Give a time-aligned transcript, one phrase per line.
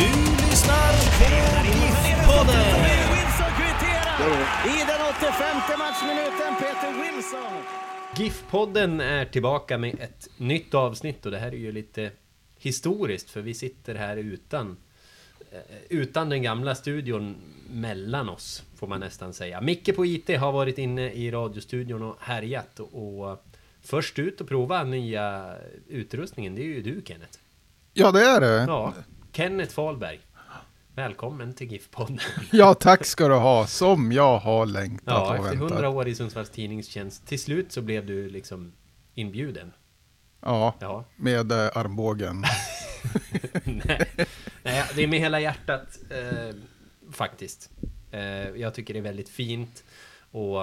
[0.00, 1.24] Du lyssnar på
[1.66, 2.64] GIF-podden.
[4.66, 7.62] I den 85 matchminuten, Peter Wilson.
[8.16, 12.10] GIF-podden är tillbaka med ett nytt avsnitt och det här är ju lite
[12.58, 14.76] historiskt för vi sitter här utan
[15.52, 17.36] eh, utan den gamla studion
[17.70, 19.60] mellan oss får man nästan säga.
[19.60, 23.44] Micke på IT har varit inne i radiostudion och härjat och, och
[23.82, 25.54] först ut och prova nya
[25.88, 27.38] utrustningen det är ju du Kenneth.
[27.92, 28.64] Ja, det är det.
[28.68, 28.94] Ja,
[29.32, 30.20] Kenneth Fahlberg.
[30.94, 32.20] Välkommen till GIF-podden.
[32.52, 33.66] Ja, tack ska du ha.
[33.66, 35.70] Som jag har längtat Ja, och efter väntat.
[35.70, 37.26] hundra år i Sundsvalls tidningstjänst.
[37.26, 38.72] Till slut så blev du liksom
[39.14, 39.72] inbjuden.
[40.40, 42.40] Ja, Ja, med eh, armbågen.
[43.64, 44.08] nej.
[44.62, 46.54] nej, det är med hela hjärtat eh,
[47.12, 47.70] faktiskt.
[48.10, 49.84] Eh, jag tycker det är väldigt fint
[50.30, 50.62] och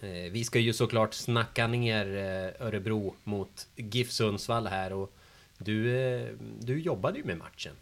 [0.00, 5.14] eh, vi ska ju såklart snacka ner eh, Örebro mot GIF Sundsvall här och
[5.58, 6.28] du, eh,
[6.60, 7.72] du jobbade ju med matchen.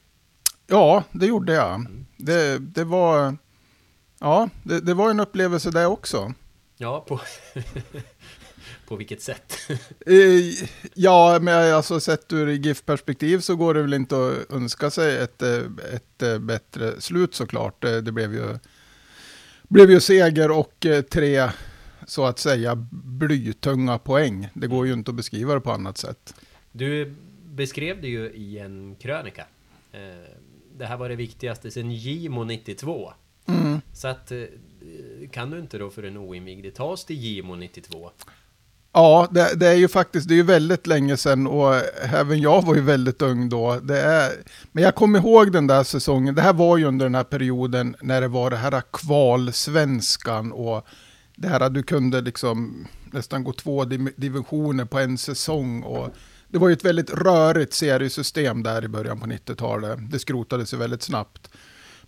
[0.66, 1.86] Ja, det gjorde jag.
[2.16, 3.36] Det, det var...
[4.20, 6.34] Ja, det, det var en upplevelse det också.
[6.77, 7.20] Ja, på,
[8.88, 9.52] på vilket sätt?
[10.06, 15.16] Eh, Ja, men alltså sett ur GIF-perspektiv så går det väl inte att önska sig
[15.16, 15.62] ett, eh,
[15.94, 17.80] ett bättre slut såklart.
[17.82, 18.58] Det blev ju,
[19.62, 21.50] blev ju seger och tre,
[22.06, 24.48] så att säga, blytunga poäng.
[24.54, 26.34] Det går ju inte att beskriva det på annat sätt.
[26.72, 27.15] Du
[27.56, 29.44] beskrev det ju i en krönika.
[29.93, 30.00] Eh,
[30.78, 33.12] Det här var det viktigaste sedan Gimo 92.
[33.49, 33.81] Mm.
[33.93, 34.39] Så att eh,
[35.33, 38.11] kan du inte då för en oinvigde ta oss till Gimo 92?
[38.93, 41.75] Ja, det, det är ju faktiskt, det är ju väldigt länge sedan och
[42.15, 43.81] även jag var ju väldigt ung då.
[43.83, 44.33] Det är,
[44.72, 47.97] men jag kommer ihåg den där säsongen, det här var ju under den här perioden
[48.03, 50.87] när det var det här kvalsvenskan och
[51.37, 56.09] det här att du kunde liksom nästan gå två dim- divisioner på en säsong och
[56.49, 59.99] det var ju ett väldigt rörigt seriesystem där i början på 90-talet.
[60.11, 61.51] Det skrotades ju väldigt snabbt.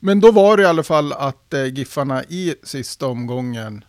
[0.00, 3.84] Men då var det i alla fall att eh, Giffarna i sista omgången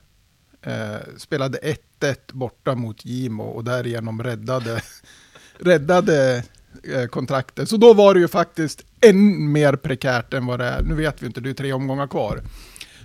[0.62, 4.82] eh, spelade 1-1 borta mot Gimo och därigenom räddade,
[5.58, 6.44] räddade
[6.84, 7.70] eh, kontraktet.
[7.70, 10.84] Så då var det ju faktiskt än mer prekärt än vad det är.
[10.84, 12.42] Nu vet vi inte, det är tre omgångar kvar.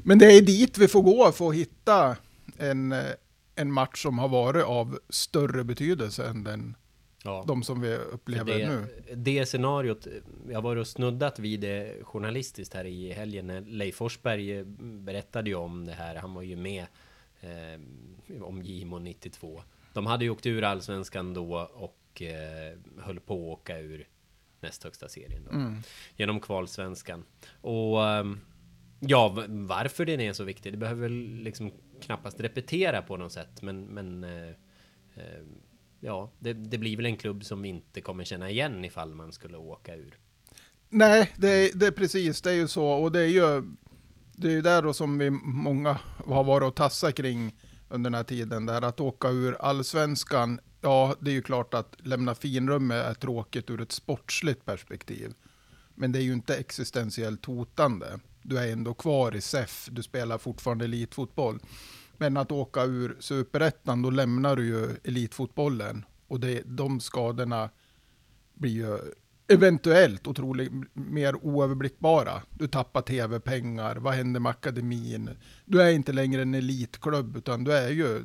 [0.02, 2.16] Men det är dit vi får gå för att hitta
[2.58, 3.04] en, eh,
[3.56, 6.74] en match som har varit av större betydelse än den,
[7.26, 7.44] Ja.
[7.46, 8.86] de som vi upplever det, nu.
[9.14, 10.06] det scenariot,
[10.50, 15.50] jag var och snuddat vid det journalistiskt här i helgen när Leif Forsberg eh, berättade
[15.50, 16.14] ju om det här.
[16.14, 16.86] Han var ju med
[17.40, 19.62] eh, om Gimo 92.
[19.92, 24.08] De hade ju åkt ur allsvenskan då och eh, höll på att åka ur
[24.60, 25.50] näst högsta serien då.
[25.50, 25.76] Mm.
[26.16, 27.24] Genom kvalsvenskan.
[27.60, 28.40] Och ehm,
[29.00, 33.62] ja, varför den är så viktig, det behöver väl liksom knappast repetera på något sätt.
[33.62, 34.48] Men, men eh,
[35.14, 35.42] eh,
[36.04, 39.32] ja, det, det blir väl en klubb som vi inte kommer känna igen ifall man
[39.32, 40.18] skulle åka ur.
[40.88, 42.86] Nej, det är, det är precis, det är ju så.
[42.86, 43.62] Och det är ju,
[44.32, 47.56] det är ju där då som vi många har varit och tassat kring
[47.88, 48.66] under den här tiden.
[48.66, 53.70] Där att åka ur allsvenskan, ja det är ju klart att lämna finrummet är tråkigt
[53.70, 55.34] ur ett sportsligt perspektiv.
[55.94, 58.20] Men det är ju inte existentiellt hotande.
[58.42, 61.58] Du är ändå kvar i SEF, du spelar fortfarande elitfotboll.
[62.18, 66.04] Men att åka ur superettan, då lämnar du ju elitfotbollen.
[66.28, 67.70] Och det, de skadorna
[68.54, 68.98] blir ju
[69.48, 72.42] eventuellt otroligt mer oöverblickbara.
[72.50, 75.30] Du tappar tv-pengar, vad händer med akademin?
[75.64, 78.24] Du är inte längre en elitklubb, utan du är ju...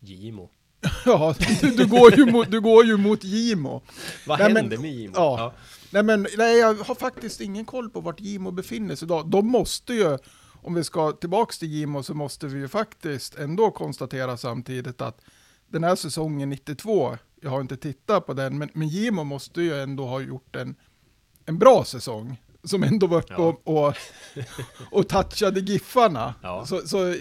[0.00, 0.50] Gimo.
[1.04, 3.82] Ja, du, du, går, ju mot, du går ju mot Gimo.
[4.26, 5.12] Vad Nej, men- hände med Gimo?
[5.16, 5.54] Ja.
[5.90, 9.30] Nej, men nej, jag har faktiskt ingen koll på vart Gimo befinner sig idag.
[9.30, 10.18] De måste ju,
[10.62, 15.20] om vi ska tillbaks till Gimo, så måste vi ju faktiskt ändå konstatera samtidigt att
[15.68, 19.80] den här säsongen 92, jag har inte tittat på den, men, men Gimo måste ju
[19.80, 20.74] ändå ha gjort en,
[21.44, 22.42] en bra säsong.
[22.64, 23.56] Som ändå var uppe Ja.
[23.64, 23.94] och, och,
[24.90, 26.34] och touchade Giffarna.
[26.42, 26.66] Ja.
[26.66, 27.14] Så, så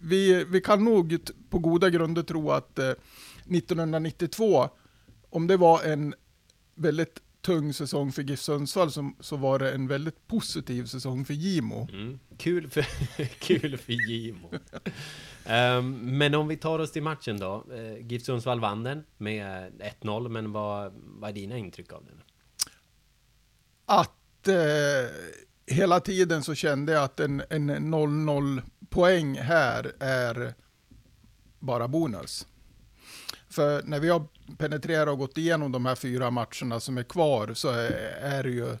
[0.00, 1.18] vi, vi kan nog
[1.50, 2.90] på goda grunder tro att eh,
[3.50, 4.68] 1992,
[5.30, 6.14] om det var en
[6.74, 11.34] väldigt tung säsong för GIF Sundsvall så, så var det en väldigt positiv säsong för
[11.34, 11.88] Gimo.
[11.92, 12.18] Mm.
[12.38, 12.82] Kul för,
[13.40, 14.50] kul för Gimo.
[15.78, 17.64] um, men om vi tar oss till matchen då.
[17.72, 22.22] Uh, GIF Sundsvall vann den med 1-0, men vad, vad är dina intryck av den?
[23.86, 24.54] Att eh,
[25.66, 30.54] hela tiden så kände jag att en, en 0-0 poäng här är
[31.58, 32.46] bara bonus.
[33.48, 34.26] För när vi har
[34.58, 38.76] penetrerat och gått igenom de här fyra matcherna som är kvar så är, det ju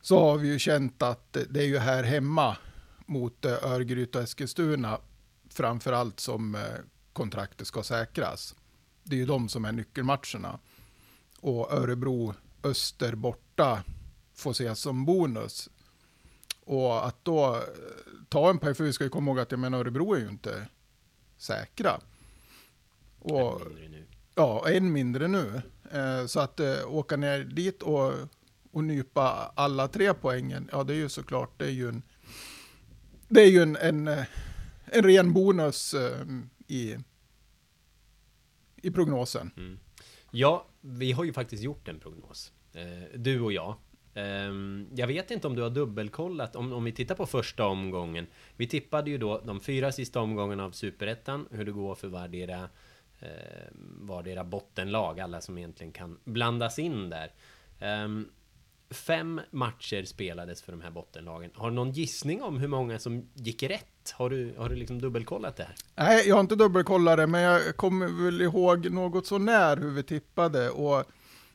[0.00, 2.56] så har vi ju känt att det är ju här hemma
[3.06, 4.98] mot eh, Örgryte och Eskilstuna
[5.50, 6.60] framför allt som eh,
[7.12, 8.54] kontraktet ska säkras.
[9.02, 10.58] Det är ju de som är nyckelmatcherna.
[11.40, 13.82] Och Örebro Öster borta
[14.34, 15.68] får ses som bonus.
[16.64, 17.62] Och att då eh,
[18.28, 20.28] ta en poäng, för vi ska ju komma ihåg att jag menar Örebro är ju
[20.28, 20.68] inte
[21.36, 22.00] säkra.
[23.18, 24.05] Och, nu.
[24.38, 25.62] Ja, än mindre nu.
[25.92, 28.12] Eh, så att eh, åka ner dit och,
[28.72, 32.02] och nypa alla tre poängen, ja det är ju såklart, det är ju en,
[33.28, 34.24] det är ju en, en, eh,
[34.84, 36.26] en ren bonus eh,
[36.66, 36.96] i,
[38.76, 39.50] i prognosen.
[39.56, 39.78] Mm.
[40.30, 42.52] Ja, vi har ju faktiskt gjort en prognos.
[42.72, 43.76] Eh, du och jag.
[44.14, 48.26] Ehm, jag vet inte om du har dubbelkollat, om, om vi tittar på första omgången.
[48.56, 52.68] Vi tippade ju då de fyra sista omgångarna av Superettan, hur det går för vardera,
[53.20, 53.28] eh,
[54.00, 57.32] vardera bottenlag, alla som egentligen kan blandas in där.
[58.04, 58.28] Um,
[58.90, 61.50] fem matcher spelades för de här bottenlagen.
[61.54, 64.14] Har du någon gissning om hur många som gick rätt?
[64.14, 65.74] Har du, har du liksom dubbelkollat det här?
[65.94, 69.90] Nej, jag har inte dubbelkollat det, men jag kommer väl ihåg något så när hur
[69.90, 70.70] vi tippade.
[70.70, 71.04] Och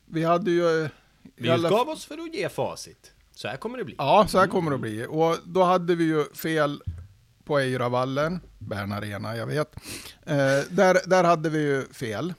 [0.05, 0.89] vi hade ju
[1.35, 3.13] vi utgav oss för att ge facit.
[3.31, 3.95] Så här kommer det bli.
[3.97, 5.05] Ja, så här kommer det bli.
[5.09, 6.83] Och då hade vi ju fel
[7.51, 9.75] på Eiravallen, Bern Arena, jag vet.
[10.25, 12.33] Eh, där, där hade vi ju fel.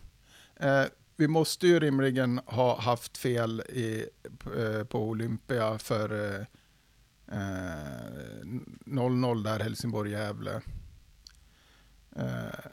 [0.56, 0.84] Eh,
[1.16, 4.06] vi måste ju rimligen ha haft fel i,
[4.56, 6.08] eh, på Olympia för
[8.86, 10.60] 0-0 eh, eh där Helsingborg-Gävle.
[12.16, 12.66] Eh,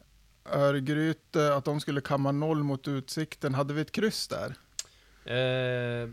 [0.45, 4.55] Örgryte, att de skulle kamma noll mot Utsikten, hade vi ett kryss där?
[5.25, 6.09] Eh,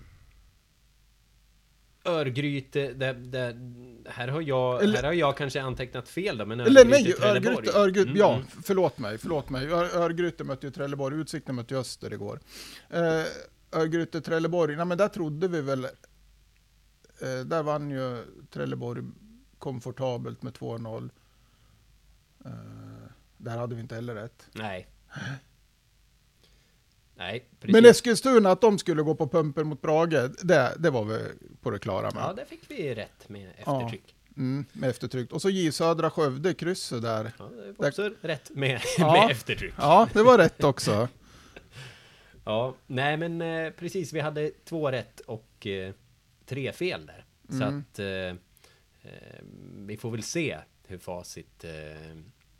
[2.07, 3.57] Örgryte, det, det,
[4.09, 7.15] här, har jag, Eller, här har jag kanske antecknat fel då, men Örgryte, Eller nej,
[7.21, 8.17] Örgryte, Örgryte mm.
[8.17, 9.67] ja, förlåt mig, förlåt mig.
[9.67, 12.41] Ör, Örgryte mötte ju Trelleborg, Utsikten mötte ju Öster igår.
[12.91, 13.23] Eh,
[13.73, 15.91] Örgryte, Trelleborg, nej men där trodde vi väl, eh,
[17.45, 19.03] där vann ju Trelleborg
[19.59, 21.11] komfortabelt med 2-0.
[22.45, 22.51] Eh,
[23.37, 24.49] där hade vi inte heller rätt.
[24.53, 24.89] Nej.
[27.19, 27.73] Nej, precis.
[27.73, 31.19] Men Eskilstuna, att de skulle gå på pumpen mot Brage, det, det var vi
[31.61, 32.23] på det klara med.
[32.23, 34.05] Ja, det fick vi rätt med eftertryck.
[34.07, 34.13] Ja.
[34.37, 35.33] Mm, med eftertryck.
[35.33, 37.33] Och så J Södra Skövde, krysset där.
[37.39, 38.17] Ja, det var också där.
[38.21, 39.13] rätt med, ja.
[39.13, 39.75] med eftertryck.
[39.79, 41.09] Ja, det var rätt också.
[42.45, 45.93] ja, nej men eh, precis, vi hade två rätt och eh,
[46.47, 47.25] tre fel där.
[47.51, 47.61] Mm.
[47.61, 48.07] Så att eh,
[49.13, 49.43] eh,
[49.87, 51.71] vi får väl se hur facit eh,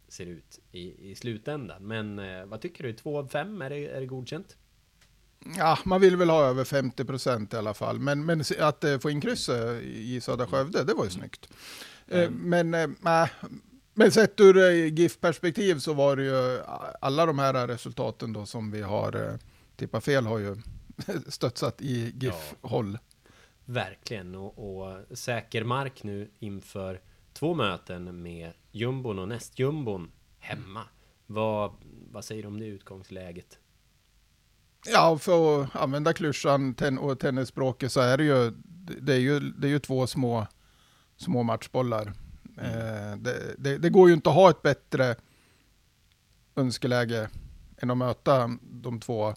[0.09, 1.87] ser ut i, i slutändan.
[1.87, 2.93] Men eh, vad tycker du?
[2.93, 4.57] 2 av 5, är det, är det godkänt?
[5.57, 7.99] Ja, man vill väl ha över 50 procent i alla fall.
[7.99, 11.49] Men, men att eh, få in krysset i Södra Skövde, det var ju snyggt.
[12.09, 12.33] Mm.
[12.33, 13.29] Men, äh,
[13.95, 16.61] men sett ur GIF-perspektiv så var det ju
[17.01, 19.39] alla de här resultaten då som vi har
[19.77, 20.57] tippat fel har ju
[21.29, 22.99] stötsat i GIF-håll.
[23.03, 23.33] Ja,
[23.65, 27.01] verkligen, och, och säker mark nu inför
[27.37, 30.83] två möten med jumbon och nästjumbon hemma.
[31.27, 31.73] Vad,
[32.11, 33.59] vad säger du om det utgångsläget?
[34.87, 38.51] Ja, för att använda klyschan ten och tennisspråket så är det ju,
[39.01, 40.47] det är ju, det är ju två små,
[41.17, 42.13] små matchbollar.
[42.59, 42.71] Mm.
[42.71, 45.17] Eh, det, det, det, går ju inte att ha ett bättre
[46.57, 47.29] önskeläge
[47.79, 49.35] än att möta de två,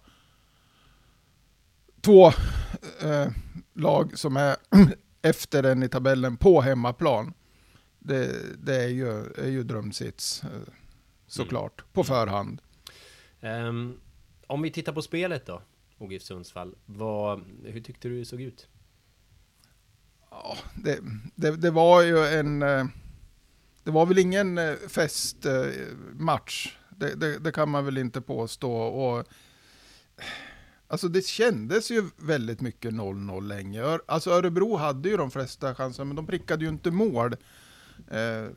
[2.01, 2.27] två
[3.01, 3.27] eh,
[3.73, 4.55] lag som är
[5.21, 7.33] efter den i tabellen på hemmaplan
[8.09, 10.49] det, det är, ju, är ju drömsits eh,
[11.27, 11.89] såklart, mm.
[11.93, 12.61] på förhand.
[13.41, 13.99] Um,
[14.47, 15.61] om vi tittar på spelet då,
[15.97, 18.67] OGIF Sundsvall, vad, hur tyckte du det såg ut?
[20.31, 20.99] Ja, det,
[21.35, 22.61] det, det var ju en...
[22.61, 22.85] Eh,
[23.83, 26.77] det var väl ingen eh, festmatch.
[26.89, 28.73] Det, det, det, kan man väl inte påstå.
[28.73, 29.25] Och,
[30.87, 33.99] alltså det kändes ju väldigt mycket 0-0 länge.
[34.05, 37.35] Alltså Örebro hade ju de flesta chanser, men de prickade ju inte mål
[38.07, 38.47] eh,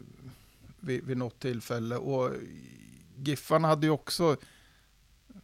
[0.81, 1.97] vid, vid något tillfälle.
[1.97, 2.31] Och
[3.17, 4.37] Giffarna hade ju också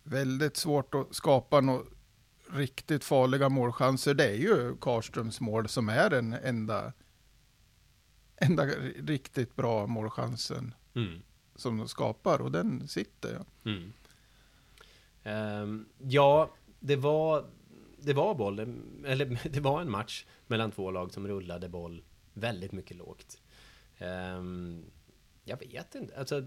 [0.02, 1.84] väldigt svårt att skapa några
[2.52, 4.14] riktigt farliga målchanser.
[4.14, 6.92] Det är ju Karströms mål som är den enda,
[8.36, 8.66] enda
[9.06, 11.22] riktigt bra målchansen mm.
[11.56, 13.32] som de skapar och den sitter.
[13.32, 13.70] Ja.
[13.70, 13.92] Mm.
[15.62, 16.50] Um, ja,
[16.80, 17.44] det var
[18.00, 18.58] det var boll,
[19.06, 22.02] eller det var en match mellan två lag som rullade boll
[22.32, 23.40] väldigt mycket lågt.
[24.00, 24.90] Um,
[25.44, 26.18] jag vet inte.
[26.18, 26.44] Alltså,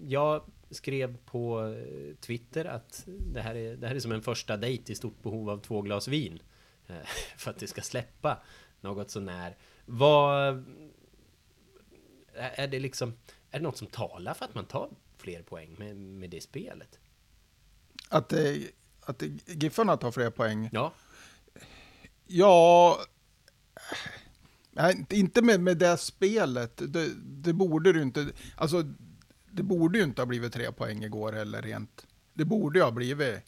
[0.00, 4.56] jag skrev på eh, Twitter att det här är, det här är som en första
[4.56, 6.42] dejt i stort behov av två glas vin.
[6.86, 6.96] Eh,
[7.36, 8.42] för att det ska släppa
[8.80, 9.56] något sånär.
[9.86, 10.64] Vad...
[12.34, 13.14] Är det liksom...
[13.50, 16.98] Är det något som talar för att man tar fler poäng med, med det spelet?
[18.08, 20.68] Att, det, att Giffarna tar fler poäng?
[20.72, 20.92] Ja.
[22.26, 22.98] Ja...
[24.76, 26.92] Nej, inte med, med det spelet.
[26.92, 28.26] Det, det borde du inte...
[28.56, 28.84] Alltså,
[29.50, 32.06] det borde ju inte ha blivit tre poäng igår heller rent.
[32.34, 33.40] Det borde ju ha blivit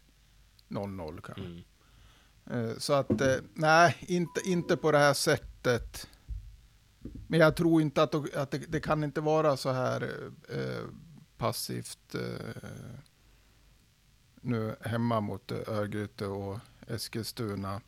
[0.68, 1.42] 0-0 kanske.
[1.42, 2.70] Mm.
[2.70, 6.08] Eh, så att, eh, nej, inte, inte på det här sättet.
[7.26, 10.84] Men jag tror inte att, att det, det kan inte vara så här eh,
[11.36, 12.70] passivt eh,
[14.40, 17.80] nu hemma mot Örgryte och Eskilstuna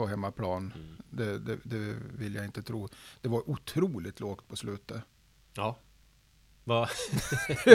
[0.00, 0.72] på hemmaplan.
[0.74, 0.96] Mm.
[1.10, 2.88] Det, det, det, vill jag inte tro.
[3.20, 5.02] Det var otroligt lågt på slutet.
[5.54, 5.78] Ja.
[6.64, 6.88] Va?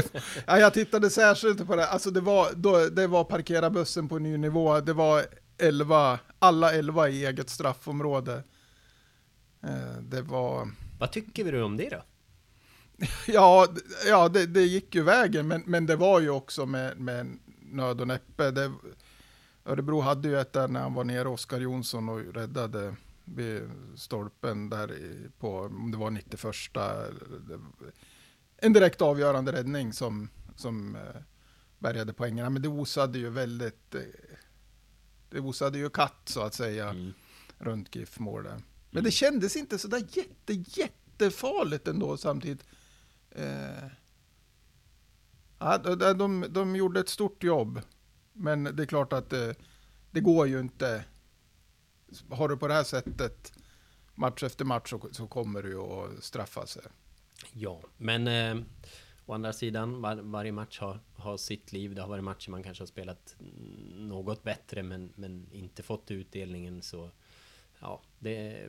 [0.46, 1.88] ja, jag tittade särskilt på det.
[1.88, 4.80] Alltså det var, då, det var parkera bussen på ny nivå.
[4.80, 5.26] Det var
[5.58, 8.44] 11, alla 11 i eget straffområde.
[9.64, 10.70] Eh, det var...
[11.00, 12.04] Vad tycker du om det då?
[13.28, 13.68] ja,
[14.08, 18.02] ja det, det, gick ju vägen, men, men det var ju också med, med nöd
[18.02, 18.52] och näppe.
[18.52, 18.72] Det,
[19.66, 22.96] Örebro hade ju ett där när han var nere, Oskar Jonsson, och räddade
[23.26, 24.98] vid stolpen där
[25.40, 26.78] på, om det var 91
[28.58, 31.22] en direkt avgörande räddning som, som eh,
[31.80, 32.54] bärgade poängen.
[32.54, 34.02] Men det osade ju väldigt, eh,
[35.30, 37.14] det osade ju katt så att säga mm.
[37.58, 38.54] runt GIF-målet.
[38.90, 39.04] Men mm.
[39.04, 42.64] det kändes inte så där jätte, jättefarligt ändå samtidigt.
[43.32, 43.88] Eh,
[45.60, 47.82] ja, de, de, de gjorde ett stort jobb.
[48.36, 49.56] Men det är klart att det,
[50.12, 51.06] det går ju inte.
[52.30, 53.54] Har du på det här sättet
[54.16, 56.84] match efter match så, så kommer du ju att straffa sig.
[57.54, 58.66] Ja, men eh,
[59.26, 61.96] å andra sidan, var, varje match har, har sitt liv.
[61.96, 63.36] Det har varit matcher man kanske har spelat
[63.96, 67.12] något bättre men, men inte fått utdelningen så
[67.80, 68.68] Ja, det,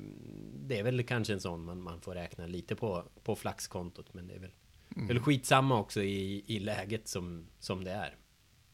[0.54, 4.26] det är väl kanske en sån man, man får räkna lite på, på flaxkontot men
[4.26, 4.54] det är väl,
[4.96, 5.08] mm.
[5.08, 8.16] väl skitsamma också i, i läget som, som det är.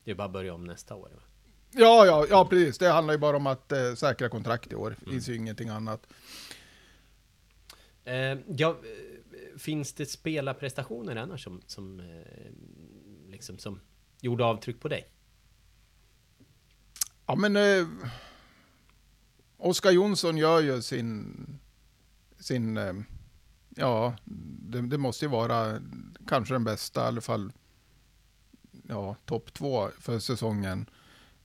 [0.05, 1.11] Det är bara att börja om nästa år.
[1.15, 1.23] Va?
[1.71, 2.79] Ja, ja, ja, precis.
[2.79, 4.97] Det handlar ju bara om att eh, säkra kontrakt i år.
[5.01, 5.35] Det finns mm.
[5.35, 6.07] ju ingenting annat.
[8.05, 8.77] Eh, ja,
[9.59, 12.53] finns det spelarprestationer annars som, som, eh,
[13.31, 13.81] liksom, som
[14.21, 15.09] gjorde avtryck på dig?
[17.27, 17.87] Ja, men eh,
[19.57, 21.37] Oskar Jonsson gör ju sin,
[22.39, 22.93] sin eh,
[23.77, 25.81] ja, det, det, måste ju vara
[26.29, 27.53] kanske den bästa, i alla fall
[28.93, 30.87] ja, topp två för säsongen.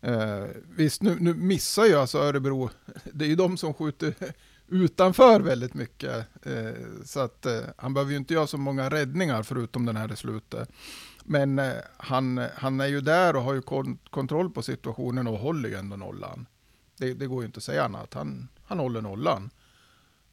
[0.02, 2.70] Eh, visst, nu, nu missar ju alltså Örebro,
[3.14, 4.14] det är ju de som skjuter
[4.68, 6.28] utanför väldigt mycket.
[6.46, 6.74] Eh,
[7.06, 10.16] så att eh, han behöver ju inte göra så många räddningar förutom den här i
[10.16, 10.70] slutet.
[11.24, 15.40] Men eh, han, han är ju där och har ju kon kontroll på situationen och
[15.40, 16.46] håller ju ändå nollan.
[16.98, 18.14] Det, det, går ju inte att säga annat.
[18.14, 19.50] Han, han håller nollan.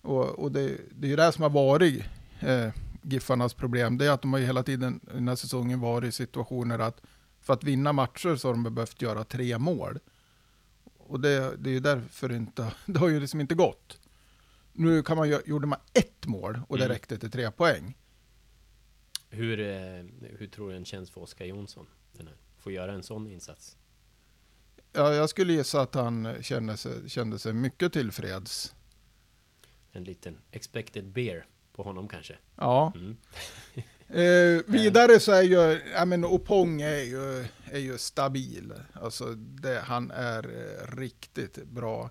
[0.00, 2.04] Och, och det, det är ju det som har varit
[2.40, 2.68] eh,
[3.04, 3.98] Giffarnas problem.
[3.98, 7.00] Det är att de har ju hela tiden den här säsongen varit i situationer att
[7.40, 9.98] för att vinna matcher så har de behövt göra tre mål.
[10.84, 14.00] Och det, det är ju därför inte, det har ju liksom inte gått.
[14.72, 16.94] Nu kan man, gjorde man ett mål och det mm.
[16.94, 17.96] räckte till tre poäng.
[19.30, 20.04] Hur, eh,
[20.38, 21.86] hur tror du den känns för Oskar Jonsson?
[22.12, 23.76] Den här, få göra en sån insats?
[24.92, 28.74] Ja, jag skulle gissa att han kände sig, kände sig mycket tillfreds.
[29.92, 32.36] En liten expected beer på honom kanske?
[32.56, 32.92] Ja.
[32.94, 33.16] Mm.
[34.08, 38.72] eh, vidare så är ju, ja men Opong är ju, är ju stabil.
[38.92, 42.10] Alltså det, han är eh, riktigt bra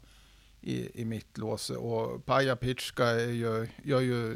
[0.61, 1.77] i, i mittlåset.
[1.77, 4.35] Och Paja Pitschka är ju, gör ju,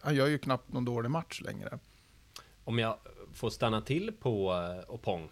[0.00, 1.78] han gör ju knappt någon dålig match längre.
[2.64, 2.98] Om jag
[3.34, 5.30] får stanna till på uh, Opong.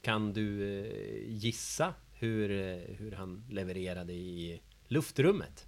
[0.00, 2.48] Kan du uh, gissa hur,
[2.98, 5.66] hur han levererade i luftrummet?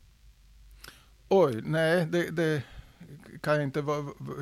[1.29, 2.63] Oj, nej, det, det
[3.41, 3.81] kan jag inte.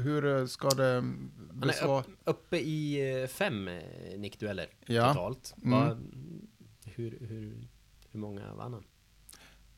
[0.03, 1.05] Hur ska det
[1.53, 2.00] besvara?
[2.00, 3.71] Upp, uppe i fem
[4.17, 5.09] nickdueller ja.
[5.09, 5.55] totalt.
[5.65, 5.71] Mm.
[5.71, 5.99] Va,
[6.85, 7.69] hur, hur,
[8.11, 8.85] hur många vann han?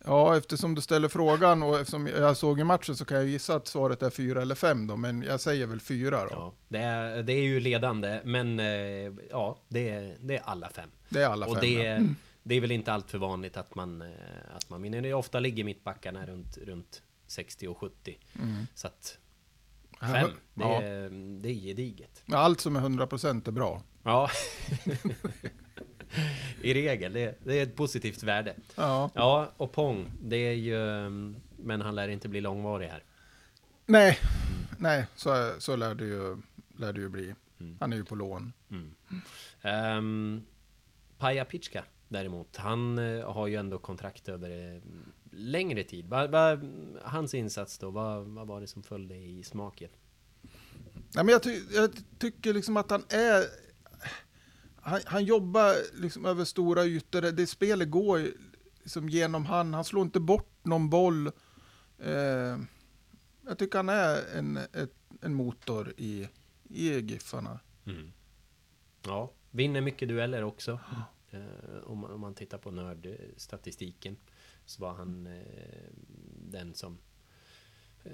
[0.04, 3.54] Ja, eftersom du ställer frågan och eftersom jag såg i matchen så kan jag gissa
[3.54, 6.30] att svaret är fyra eller fem då, men jag säger väl fyra då.
[6.30, 10.68] Ja, det, är, det är ju ledande, men eh, ja, det är, det är alla
[10.68, 10.90] fem.
[11.08, 11.60] Det är alla och fem.
[11.60, 12.00] Det, ja.
[12.42, 14.08] det är väl inte allt för vanligt att man, eh,
[14.56, 15.02] att man vinner.
[15.02, 18.18] Det ofta ligger mittbackarna runt, runt 60 och 70.
[18.38, 18.66] Mm.
[18.74, 19.18] Så att
[20.00, 20.82] fem, det, ja.
[20.82, 21.10] är,
[21.42, 22.22] det är gediget.
[22.32, 23.82] Allt som är 100% är bra.
[24.02, 24.30] Ja.
[26.62, 28.54] I regel, det, det är ett positivt värde.
[28.74, 29.10] Ja.
[29.14, 31.10] Ja, och Pong, det är ju...
[31.56, 33.02] Men han lär inte bli långvarig här.
[33.86, 34.18] Nej,
[34.78, 36.36] nej, så, så lär, det ju,
[36.76, 37.34] lär det ju bli.
[37.80, 38.52] Han är ju på lån.
[39.62, 40.46] Um,
[41.18, 44.80] Paja Pitschka däremot, han eh, har ju ändå kontrakt över eh,
[45.30, 46.06] längre tid.
[46.06, 46.60] Va, va,
[47.02, 49.90] hans insats då, vad, vad var det som följde i smaken?
[51.14, 53.44] Nej, men jag, ty jag tycker liksom att han är...
[54.82, 57.20] Han, han jobbar liksom över stora ytor.
[57.20, 58.26] Det spelet går
[58.82, 59.74] liksom genom han.
[59.74, 61.26] Han slår inte bort någon boll.
[61.98, 62.58] Eh,
[63.46, 66.28] jag tycker han är en, ett, en motor i,
[66.68, 67.60] i Giffarna.
[69.06, 70.80] Ja, vinner mycket dueller också.
[71.30, 71.40] Eh,
[71.84, 74.16] om, man, om man tittar på nördstatistiken
[74.70, 75.90] så var han eh,
[76.50, 76.98] den som
[78.04, 78.12] eh,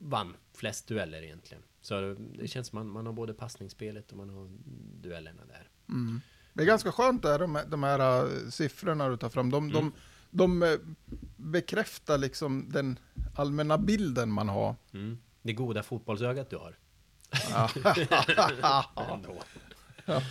[0.00, 1.62] vann flest dueller egentligen.
[1.80, 4.48] Så det känns som man, man har både passningsspelet och man har
[5.02, 5.68] duellerna där.
[6.52, 9.50] Det är ganska skönt där, de, de här äh, siffrorna du tar fram.
[9.50, 9.92] De, de,
[10.30, 10.78] de eh,
[11.36, 12.98] bekräftar liksom den
[13.34, 14.76] allmänna bilden man har.
[14.92, 15.18] Mm.
[15.42, 16.76] Det goda fotbollsögat du har.
[19.12, 19.42] Ändå.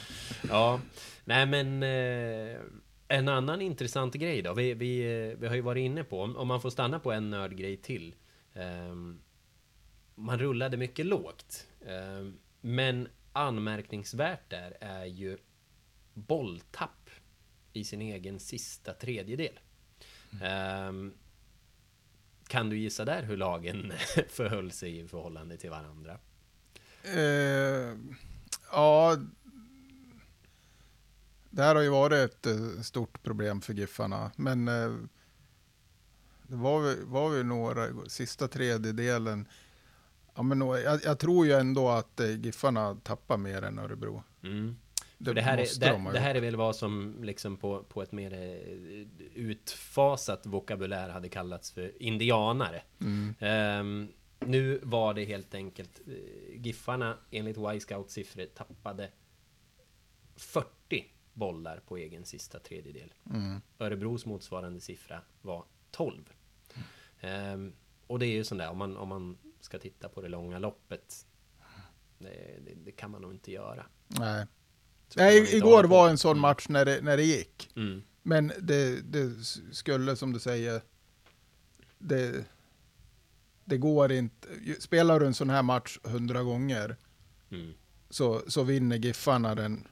[0.50, 0.80] ja,
[1.26, 2.62] nej men eh,
[3.12, 4.54] en annan intressant grej då.
[4.54, 5.04] Vi, vi,
[5.40, 8.16] vi har ju varit inne på, om, man får stanna på en nördgrej till.
[8.54, 9.22] Ehm,
[10.16, 11.68] man rullade mycket lågt.
[11.88, 15.38] Ehm, men anmärkningsvärt där är ju
[16.14, 17.10] bolltapp
[17.74, 19.60] i sin egen sista tredjedel.
[20.44, 21.14] Ehm,
[22.48, 23.94] kan du gissa där hur lagen
[24.30, 26.20] förhöll sig i förhållande till varandra?
[27.04, 27.98] Eh,
[28.72, 29.18] ja,
[31.52, 34.32] det här har ju varit ett eh, stort problem för Giffarna.
[34.36, 34.92] Men eh,
[36.48, 39.48] det var, var ju några, sista tredjedelen.
[40.36, 44.24] Ja, men jag, jag tror ju ändå att eh, Giffarna tappar mer än Örebro.
[44.44, 44.78] Mm.
[45.18, 48.02] Det, det, här är, de det, det här är väl vad som liksom på, på
[48.02, 48.62] ett mer
[49.34, 52.82] utfasat vokabulär hade kallats för indianare.
[53.02, 53.36] Mm.
[53.40, 54.08] Ehm,
[54.40, 56.02] nu var det helt enkelt
[56.56, 59.10] Giffarna enligt Y-Scouts siffror tappade
[60.36, 60.81] 40
[61.34, 63.14] bollar på egen sista tredjedel.
[63.30, 63.62] Mm.
[63.80, 66.24] Örebros motsvarande siffra var 12.
[67.20, 67.74] Ehm,
[68.08, 70.60] och det är ju sån där, om man, om man ska titta på det långa
[70.60, 71.26] loppet.
[72.18, 73.86] Det, det, det kan man nog inte göra.
[74.08, 74.46] Nej.
[75.16, 77.70] Nej, igår var en sån match när det, när det gick.
[77.76, 78.04] Mm.
[78.24, 80.82] Men det, det skulle, som du säger,
[81.98, 82.46] det,
[83.66, 84.48] det går inte.
[84.80, 86.98] Spelar du en sån här match hundra gånger
[87.52, 87.74] Mm.
[88.10, 89.88] så, så vinner Giffarna den,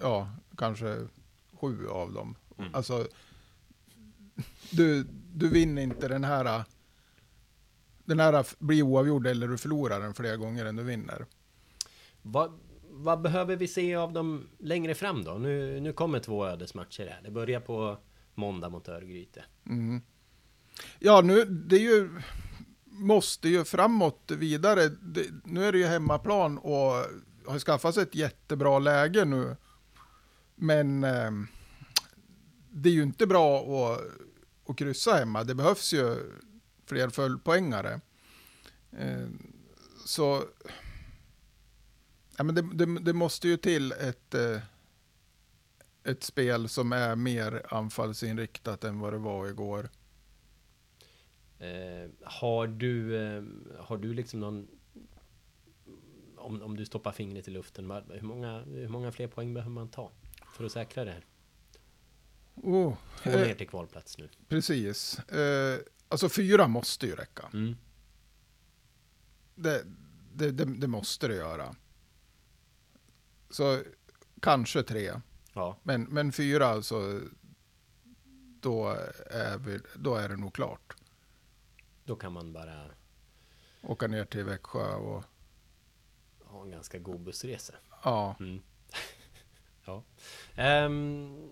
[0.00, 1.06] ja, kanske
[1.52, 2.36] sju av dem.
[2.58, 2.74] Mm.
[2.74, 3.06] Alltså,
[4.70, 6.64] du, du vinner inte den här,
[8.04, 11.26] den här blir oavgjord eller du förlorar den flera gånger än du vinner.
[12.22, 15.32] Vad, vad behöver vi se av dem längre fram då?
[15.32, 17.20] Nu, nu kommer två ödesmatcher här.
[17.24, 17.98] Det börjar på
[18.34, 19.44] måndag mot Örgryte.
[19.66, 20.02] Mm.
[20.98, 22.20] Ja, nu, det är ju,
[22.84, 24.88] måste ju framåt vidare.
[24.88, 26.92] Det, nu är det ju hemmaplan och
[27.46, 29.56] har skaffat sig ett jättebra läge nu.
[30.56, 31.30] Men eh,
[32.70, 34.00] det är ju inte bra att,
[34.66, 35.44] att kryssa hemma.
[35.44, 36.32] Det behövs ju
[36.86, 38.00] fler följdpoängare.
[38.92, 39.28] Eh,
[40.04, 40.44] så
[42.36, 44.60] ja, men det, det, det måste ju till ett, eh,
[46.04, 49.88] ett spel som är mer anfallsinriktat än vad det var igår.
[51.58, 53.42] Eh, har du, eh,
[53.78, 54.68] har du liksom någon...
[56.36, 59.88] Om, om du stoppar fingret i luften, hur, många, hur många fler poäng behöver man
[59.88, 60.10] ta?
[60.56, 61.24] För att säkra det här?
[62.54, 64.28] Oh, Gå eh, ner till kvalplats nu.
[64.48, 65.18] precis.
[65.18, 67.50] Eh, alltså fyra måste ju räcka.
[67.52, 67.76] Mm.
[69.54, 69.84] Det,
[70.34, 71.74] det, det, det måste det göra.
[73.50, 73.82] Så
[74.40, 75.20] kanske tre.
[75.52, 77.20] Ja, Men, men fyra alltså,
[78.60, 78.88] då
[79.30, 80.96] är, vi, då är det nog klart.
[82.04, 82.90] då kan man bara
[83.82, 85.24] Åka ner till Växjö och
[86.44, 87.74] ha en ganska god bussresa.
[88.04, 88.36] ja.
[88.40, 88.62] Mm.
[89.86, 90.02] Ja.
[90.54, 91.48] Ehm,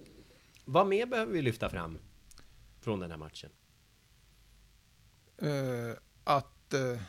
[0.65, 1.99] vad mer behöver vi lyfta fram
[2.81, 3.51] från den här matchen?
[5.39, 7.01] Eh, att eh,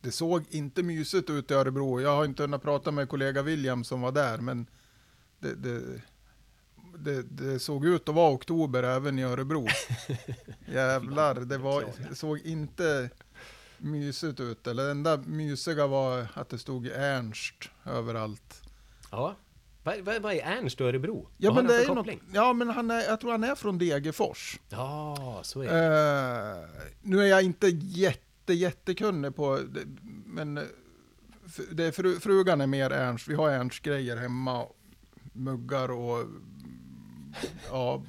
[0.00, 2.00] det såg inte mysigt ut i Örebro.
[2.00, 4.66] Jag har inte kunnat prata med kollega William som var där, men
[5.38, 6.00] det, det,
[6.98, 9.66] det, det såg ut att vara oktober även i Örebro.
[10.66, 13.10] Jävlar, det, var, det såg inte
[13.78, 14.66] mysigt ut.
[14.66, 18.62] Eller det enda mysiga var att det stod Ernst överallt.
[19.10, 19.36] Ja,
[19.82, 21.28] vad, vad, vad är Ernst Örebro?
[21.36, 22.22] Ja, vad men, har det han är för något, koppling?
[22.32, 24.60] ja, men han är, jag tror han är från Degerfors.
[24.68, 25.86] Ja, så är det.
[26.56, 29.58] Eh, nu är jag inte jätte, jättekunnig på
[30.26, 30.64] men eh,
[31.70, 33.28] det är fru, frugan är mer Ernst.
[33.28, 34.66] Vi har Ernst-grejer hemma,
[35.32, 36.26] muggar och
[37.70, 38.02] ja,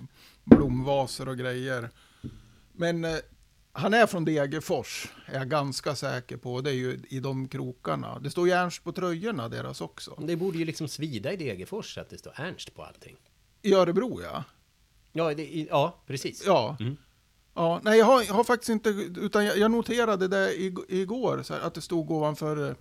[0.44, 1.90] blomvaser och grejer.
[2.74, 3.18] Men eh,
[3.74, 6.62] han är från Degerfors, är jag ganska säker på.
[6.62, 8.20] Det är ju i de krokarna.
[8.20, 10.16] Det står ju Ernst på tröjorna deras också.
[10.28, 13.16] Det borde ju liksom svida i Degerfors att det står Ernst på allting.
[13.62, 14.44] I Örebro ja.
[15.12, 16.44] Ja, det, ja precis.
[16.46, 16.78] Ja.
[16.80, 16.98] Mm.
[17.54, 21.54] Ja, nej jag har, jag har faktiskt inte, utan jag, jag noterade det igår, så
[21.54, 22.76] här, att det stod ovanför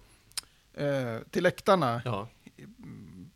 [0.74, 2.29] eh, till läktarna Ja.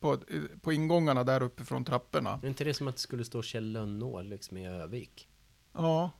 [0.00, 0.18] på,
[0.60, 2.40] på ingångarna där uppe från trapporna.
[2.42, 5.28] Är inte det som att det skulle stå Kjell Lönnås liksom i Övik?
[5.72, 6.10] Ja.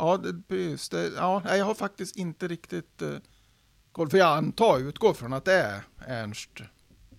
[0.00, 0.88] Ja, det, precis.
[0.88, 3.16] Det, ja, jag har faktiskt inte riktigt eh,
[3.92, 6.50] koll, för jag antar, utgår från att det är Ernst,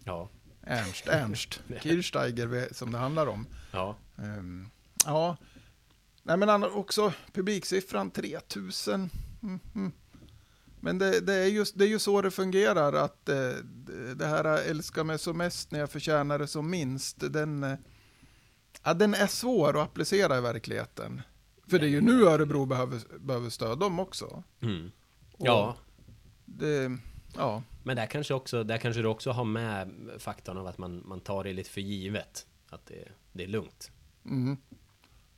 [0.03, 0.29] Ja.
[0.63, 3.47] Ernst, Ernst Kirchsteiger som det handlar om.
[3.71, 3.95] Ja.
[4.17, 4.69] Ehm,
[5.05, 5.37] ja,
[6.23, 9.09] nej men han har också publiksiffran 3000.
[9.43, 9.91] Mm, mm.
[10.79, 14.25] Men det, det, är just, det är ju så det fungerar att eh, det- det
[14.27, 17.15] här älskar mig som mest när jag förtjänar det som minst.
[17.19, 17.77] Den, eh,
[18.83, 21.21] ja, den är svår att applicera i verkligheten.
[21.67, 24.43] För det är ju nu Örebro behöver, behöver stöd dem också.
[24.61, 24.91] Mm.
[25.37, 25.75] Ja,
[26.45, 26.97] Det,
[27.35, 31.03] ja, men där kanske, också, där kanske du också har med faktorn av att man,
[31.05, 32.47] man tar det lite för givet.
[32.69, 33.91] Att det, det är lugnt.
[34.25, 34.57] mm.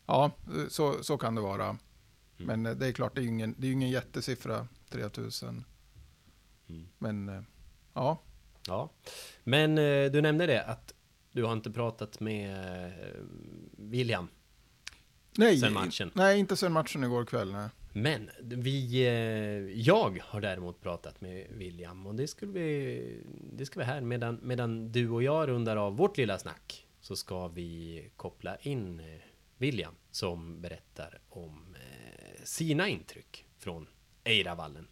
[0.05, 0.31] ja
[0.69, 1.77] så, så kan det vara.
[2.37, 5.63] Men eh, det är klart, det är ju ingen, det är ingen jättesiffra, 3000.
[6.69, 6.87] Mm.
[6.97, 7.41] Men eh,
[7.93, 8.19] ja,
[8.67, 8.89] Ja.
[9.43, 10.93] Men eh, du nämnde det att
[11.31, 12.93] du har inte pratat med
[13.77, 14.27] William.
[15.37, 16.11] Nej, Sen matchen.
[16.13, 17.51] nej, inte sen matchen igår kväll.
[17.51, 17.69] Nej.
[17.93, 23.79] Men vi, eh, jag har däremot pratat med William och det skulle vi, det ska
[23.79, 28.09] vi här medan, medan du och jag rundar av vårt lilla snack så ska vi
[28.15, 29.05] koppla in eh,
[29.57, 33.87] William som berättar om eh, sina intryck från
[34.23, 34.87] Eiravallen.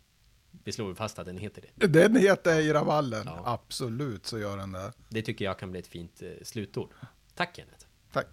[0.63, 1.87] Vi slår fast att den heter det.
[1.87, 3.23] Den heter Eiravallen.
[3.25, 3.41] Ja.
[3.45, 4.93] Absolut så gör den det.
[5.09, 6.89] Det tycker jag kan bli ett fint slutord.
[7.35, 7.85] Tack Kenneth.
[8.13, 8.27] Tack.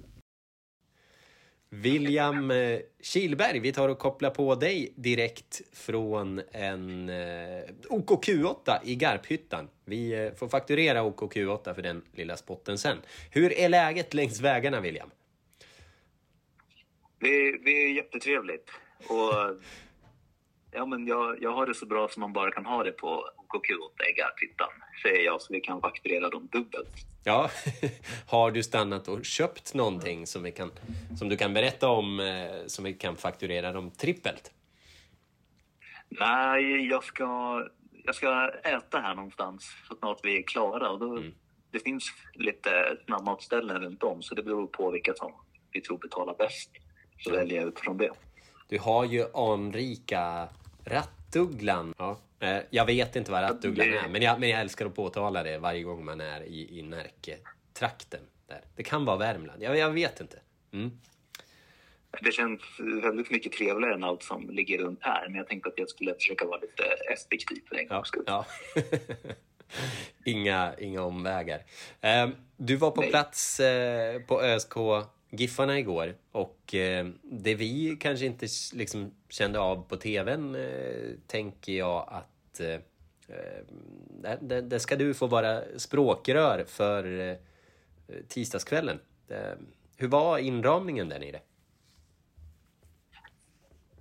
[1.70, 8.94] William eh, Kilberg, vi tar och kopplar på dig direkt från en eh, OKQ8 i
[8.94, 9.68] Garphyttan.
[9.84, 12.98] Vi eh, får fakturera OKQ8 för den lilla spotten sen.
[13.30, 15.10] Hur är läget längs vägarna, William?
[17.20, 18.70] Det är, det är jättetrevligt.
[19.08, 19.62] Och,
[20.70, 23.30] ja, men jag, jag har det så bra som man bara kan ha det på
[23.48, 24.68] OKQ8 i Garphyttan,
[25.02, 26.94] säger jag, så vi kan fakturera dem dubbelt.
[27.24, 27.50] Ja,
[28.26, 30.70] har du stannat och köpt någonting som, vi kan,
[31.18, 34.52] som du kan berätta om, eh, som vi kan fakturera dem trippelt?
[36.08, 37.24] Nej, jag ska,
[38.04, 40.90] jag ska äta här någonstans så snart vi är klara.
[40.90, 41.22] Och då,
[41.70, 45.32] Det finns lite snabbmatsställen runt om, så det beror på vilka som
[45.72, 46.70] vi tror betalar bäst.
[47.18, 48.10] Så väljer jag utifrån det.
[48.68, 50.48] Du har ju anrika
[50.84, 51.94] Rattugglan.
[51.98, 52.18] Ja.
[52.40, 55.58] Eh, Jag vet inte vad Rattugglan är, men jag, men jag älskar att påtala det
[55.58, 58.20] varje gång man är i, i Närke-trakten.
[58.46, 58.60] Där.
[58.76, 60.38] Det kan vara Värmland, jag, jag vet inte.
[60.72, 60.90] Mm.
[62.22, 62.60] Det känns
[63.02, 65.26] väldigt mycket trevligare än allt som ligger runt här.
[65.28, 68.24] Men jag tänkte att jag skulle försöka vara lite effektiv för en Ja, gångs skull.
[68.26, 68.46] ja.
[70.24, 71.62] inga, inga omvägar.
[72.00, 73.10] Eh, Du var på Nej.
[73.10, 74.72] plats eh, på ÖSK
[75.30, 81.72] Giffarna igår och eh, det vi kanske inte liksom kände av på tvn eh, tänker
[81.72, 82.80] jag att eh, eh
[84.40, 87.36] där, ska du få vara språkrör för eh,
[88.28, 88.98] tisdagskvällen.
[89.28, 89.58] Eh,
[89.96, 91.40] hur var inramningen där nere?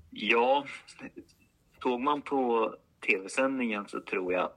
[0.09, 0.65] Ja,
[1.83, 2.75] såg man på
[3.07, 4.51] tv-sändningen så tror jag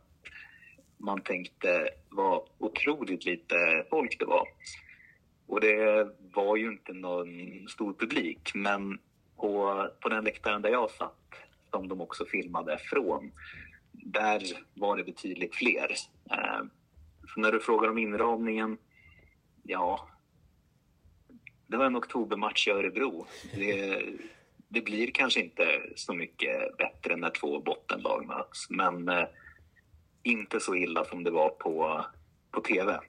[0.96, 4.48] man tänkte vad otroligt lite folk det var.
[5.50, 7.28] Och det var ju inte någon
[7.68, 8.98] stor publik, men
[9.36, 11.34] på, på den läktaren där jag satt,
[11.70, 13.32] som de också filmade från,
[13.92, 14.42] där
[14.74, 15.90] var det betydligt fler.
[16.30, 16.62] Eh,
[17.34, 18.78] Så när du frågar om inramningen,
[19.62, 20.08] ja,
[21.66, 23.26] det var en oktobermatch i Örebro.
[23.54, 24.02] Det,
[24.68, 29.24] det blir kanske inte så mycket bättre när två bottenlag möts, men eh,
[30.22, 32.04] inte så illa som det var på,
[32.50, 33.00] på tv.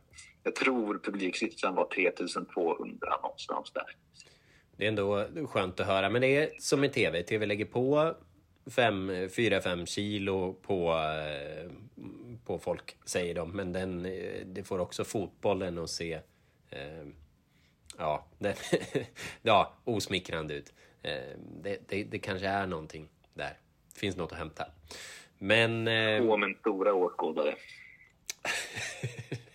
[0.43, 3.95] Jag tror publiksiffran var 3200 någonstans där.
[4.75, 6.09] Det är ändå skönt att höra.
[6.09, 7.23] Men det är som i TV.
[7.23, 8.15] TV lägger på
[8.65, 11.71] 4-5 kilo på, eh,
[12.45, 13.51] på folk, säger de.
[13.51, 16.13] Men den, eh, det får också fotbollen att se
[16.69, 17.07] eh,
[17.97, 18.55] ja, den,
[19.41, 20.73] ja, osmickrande ut.
[21.01, 23.57] Eh, det, det, det kanske är någonting där.
[23.95, 24.65] finns något att hämta.
[25.37, 25.87] Men...
[25.87, 27.55] Eh, Två med stora åskådare.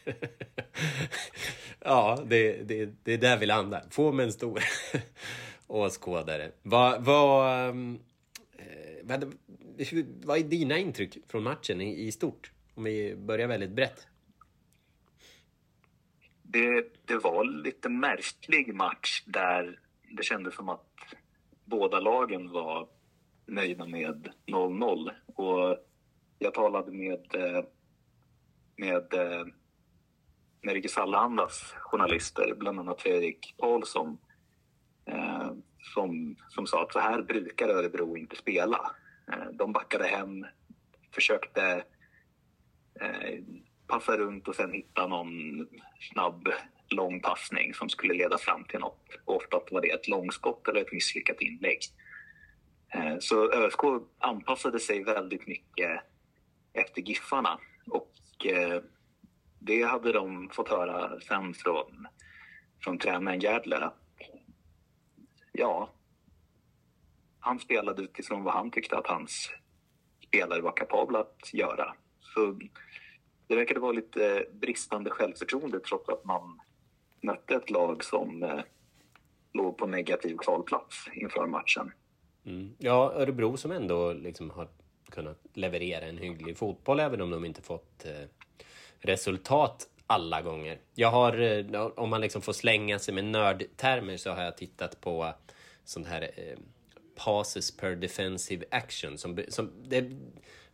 [1.86, 3.84] ja, det, det, det är där vi landar.
[3.90, 4.60] Få med en stor
[5.66, 6.50] åskådare.
[6.62, 7.98] Vad, vad, ehm,
[8.58, 8.64] eh,
[9.02, 9.34] vad,
[10.24, 12.52] vad är dina intryck från matchen i, i stort?
[12.74, 14.06] Om vi börjar väldigt brett.
[16.56, 21.14] det, det var lite märklig match där det kändes som att
[21.64, 22.88] båda lagen var
[23.46, 25.10] nöjda med 0-0.
[25.26, 25.78] Och
[26.38, 27.64] jag talade med, eh,
[28.76, 29.46] med eh,
[30.62, 34.18] Nerikes Allhandas journalister, bland annat Fredrik Paulsson,
[35.06, 35.50] eh,
[35.94, 38.90] som, som sa att så här brukar Örebro inte spela.
[39.32, 40.46] Eh, de backade hem,
[41.14, 41.84] försökte
[43.00, 43.38] eh,
[43.86, 45.30] passa runt och sen hitta någon
[46.12, 46.48] snabb
[46.88, 49.08] lång passning som skulle leda fram till något.
[49.24, 51.78] Ofta var det ett långskott eller ett misslyckat inlägg.
[52.94, 53.80] Eh, så ÖSK
[54.18, 56.00] anpassade sig väldigt mycket
[56.72, 57.58] efter Giffarna
[57.90, 58.12] och
[59.58, 62.06] det hade de fått höra sen från,
[62.84, 63.80] från tränaren Gärdler.
[63.80, 64.02] att
[65.52, 65.90] ja,
[67.40, 69.50] han spelade utifrån vad han tyckte att hans
[70.26, 71.94] spelare var kapabla att göra.
[72.20, 72.58] Så
[73.46, 76.60] det verkade vara lite bristande självförtroende trots att man
[77.20, 78.60] mötte ett lag som eh,
[79.52, 81.92] låg på negativ kvalplats inför matchen.
[82.44, 82.74] Mm.
[82.78, 84.68] Ja, Örebro som ändå liksom har
[85.10, 88.28] kunnat leverera en hygglig fotboll även om de inte fått eh,
[89.00, 90.78] resultat alla gånger.
[90.94, 95.00] Jag har, eh, om man liksom får slänga sig med nördtermer så har jag tittat
[95.00, 95.34] på
[95.84, 96.58] sånt här eh,
[97.24, 99.18] passes per defensive action.
[99.18, 100.10] Som, som det,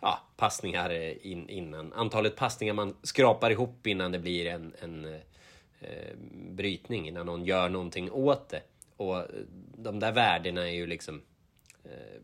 [0.01, 1.92] ja, passningar eh, in, innan.
[1.92, 5.05] Antalet passningar man skrapar ihop innan det blir en, en
[5.81, 6.16] eh,
[6.51, 8.62] brytning, innan någon gör någonting åt det.
[8.97, 9.25] Och eh,
[9.77, 11.23] de där värdena är ju liksom
[11.85, 12.21] Eh,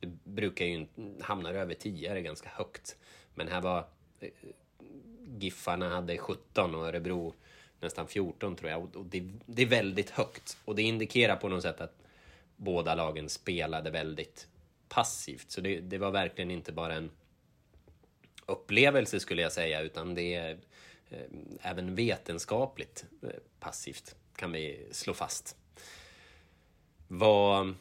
[0.00, 0.86] det brukar ju
[1.20, 2.96] hamna över 10 är ganska högt.
[3.34, 3.78] Men här var
[4.20, 4.30] eh,
[5.38, 7.34] Giffarna hade 17 och Örebro
[7.80, 8.96] nästan 14 tror jag.
[8.96, 10.58] Och det, det, är väldigt högt.
[10.64, 11.98] Och det indikerar på något sätt att
[12.56, 14.48] båda lagen spelade väldigt
[14.88, 15.50] passivt.
[15.50, 17.10] Så det, det var verkligen inte bara en
[18.46, 20.58] upplevelse skulle jag säga, utan det är
[21.10, 21.18] eh,
[21.60, 23.28] även vetenskapligt eh,
[23.60, 25.56] passivt kan vi slå fast.
[27.08, 27.74] Vad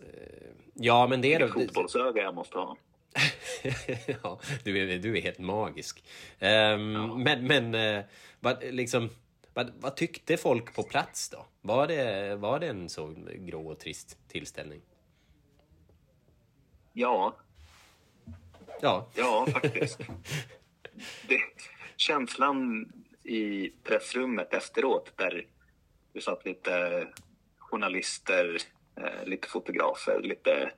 [0.00, 1.40] Eh, ja, men det är...
[1.40, 2.76] Vilket fotbollsöga jag måste ha.
[4.22, 6.04] ja, du är, du är helt magisk.
[6.40, 6.48] Um,
[6.92, 7.16] ja.
[7.16, 8.04] Men, men uh,
[8.40, 9.10] vad, liksom,
[9.54, 11.46] vad, vad, tyckte folk på plats då?
[11.60, 14.80] Var det, var det en så grå och trist tillställning?
[16.92, 17.36] Ja.
[18.80, 19.08] Ja.
[19.14, 19.98] Ja, faktiskt.
[21.28, 21.40] det,
[21.96, 25.46] känslan i pressrummet efteråt där
[26.12, 27.06] det satt lite
[27.58, 28.58] journalister
[28.96, 30.72] eh, lite fotografer, lite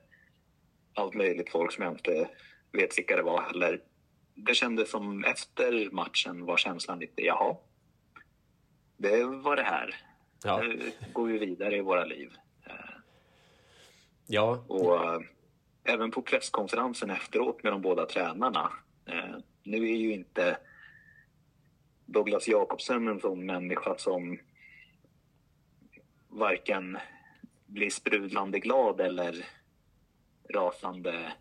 [0.97, 2.29] allt möjligt folk som jag inte
[2.71, 3.81] vet vilka det var heller.
[4.35, 7.55] Det kändes som efter matchen var känslan lite, jaha,
[8.97, 9.95] det var det här.
[10.43, 10.61] Ja.
[10.61, 12.33] Nu går vi vidare i våra liv.
[12.65, 12.73] Eh,
[14.27, 14.65] ja.
[14.67, 15.19] Och äh,
[15.83, 18.71] även på presskonferensen efteråt med de båda tränarna.
[19.05, 20.57] Äh, nu är ju inte
[22.05, 24.39] Douglas Jakobsen en sån människa som
[26.29, 26.97] varken
[27.65, 29.45] bli sprudlande glad eller
[30.53, 31.33] rasande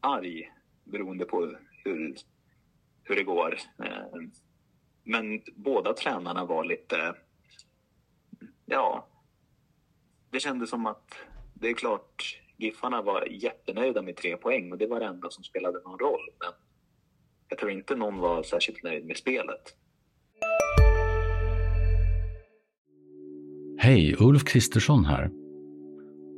[0.00, 0.52] arg
[0.84, 2.16] beroende på hur,
[3.02, 3.58] hur det går.
[3.84, 4.20] Eh,
[5.02, 7.14] men båda tränarna var lite,
[8.64, 9.08] ja,
[10.30, 11.14] det kändes som att
[11.54, 15.44] det är klart Giffarna var jättenöjda med tre poäng och det var det enda som
[15.44, 16.28] spelade någon roll.
[16.40, 16.52] Men
[17.48, 19.76] jag tror inte någon var särskilt nöjd med spelet.
[23.78, 25.45] Hej, Ulf Kristersson här.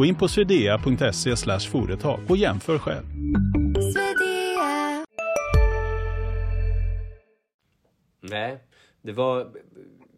[0.00, 1.36] Gå in på swedea.se
[1.70, 3.04] företag och jämför själv.
[8.20, 8.58] Nej,
[9.02, 9.52] det var...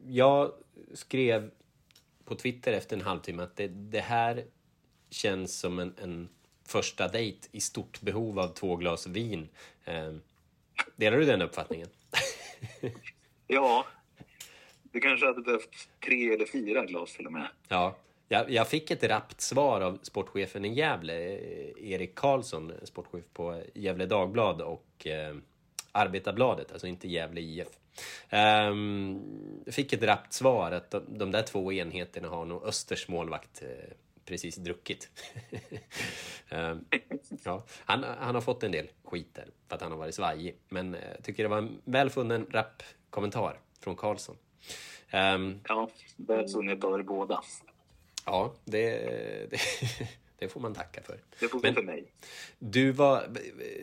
[0.07, 0.53] Jag
[0.95, 1.51] skrev
[2.25, 4.45] på Twitter efter en halvtimme att det, det här
[5.11, 6.29] känns som en, en,
[6.69, 9.49] första dejt i stort behov av två glas vin.
[9.85, 10.13] Eh,
[10.97, 11.89] delar du den uppfattningen?
[13.47, 13.87] ja,
[14.83, 17.49] det kanske hade behövt tre eller fyra glas till och med.
[17.69, 17.97] Ja,
[18.33, 23.63] jag, jag, fick ett rappt svar av sportchefen i Gävle, eh, Erik Karlsson, sportchef på
[23.75, 25.35] Gävle Dagblad och eh,
[25.93, 27.69] Arbetarbladet, alltså inte Gävle IF.
[28.31, 33.09] Um, ehm, fick ett rappt svar att de, de, där två enheterna har nog Östers
[33.09, 35.11] målvakt eh, precis druckit.
[36.51, 36.85] um,
[37.45, 40.57] ja, han, han, har fått en del skit där för att han har varit svajig,
[40.69, 44.37] men eh, jag eh, tycker det var en välfunnen rapp kommentar från Karlsson.
[45.35, 47.43] Um, ja, välfunnet av er båda.
[48.25, 48.91] Ja, det,
[49.51, 49.61] det,
[50.39, 51.19] det, får man tacka för.
[51.41, 52.05] Det får gå för mig.
[52.59, 53.27] Du var,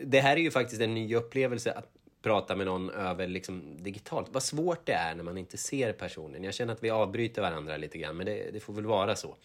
[0.04, 1.86] det här är ju faktiskt en ny upplevelse att
[2.22, 4.28] prata med någon över liksom digitalt.
[4.30, 6.44] Vad svårt det är när man inte ser personen.
[6.44, 9.36] Jag känner att vi avbryter varandra lite grann, men det, det får väl vara så.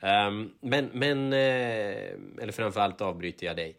[0.00, 3.76] Um, men, men eh, eller framförallt avbryter jag dig.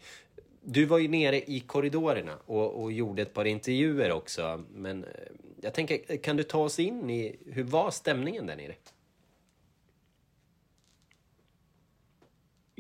[0.62, 4.64] Du var ju nere i korridorerna och, och gjorde ett par intervjuer också.
[4.74, 5.10] Men eh,
[5.62, 8.76] jag tänker, kan du ta oss in i, hur var stämningen där nere?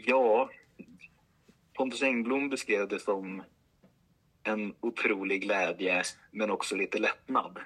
[0.05, 0.49] Ja,
[1.73, 3.43] Pontus Engblom beskrev det som
[4.43, 7.59] en otrolig glädje, men också lite lättnad.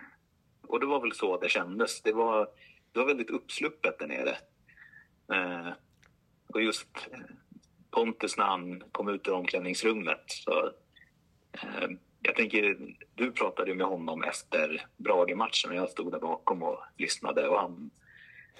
[0.67, 2.02] Och det var väl så det kändes.
[2.02, 2.48] Det var,
[2.91, 4.38] det var väldigt uppsluppet där nere.
[5.34, 5.74] Eh,
[6.48, 7.19] och just eh,
[7.91, 10.24] Pontus när han kom ut ur omklädningsrummet.
[10.28, 10.72] Så,
[11.52, 11.89] eh,
[12.22, 12.78] jag tänker,
[13.15, 17.60] du pratade ju med honom efter Brage-matchen och jag stod där bakom och lyssnade och
[17.60, 17.91] han,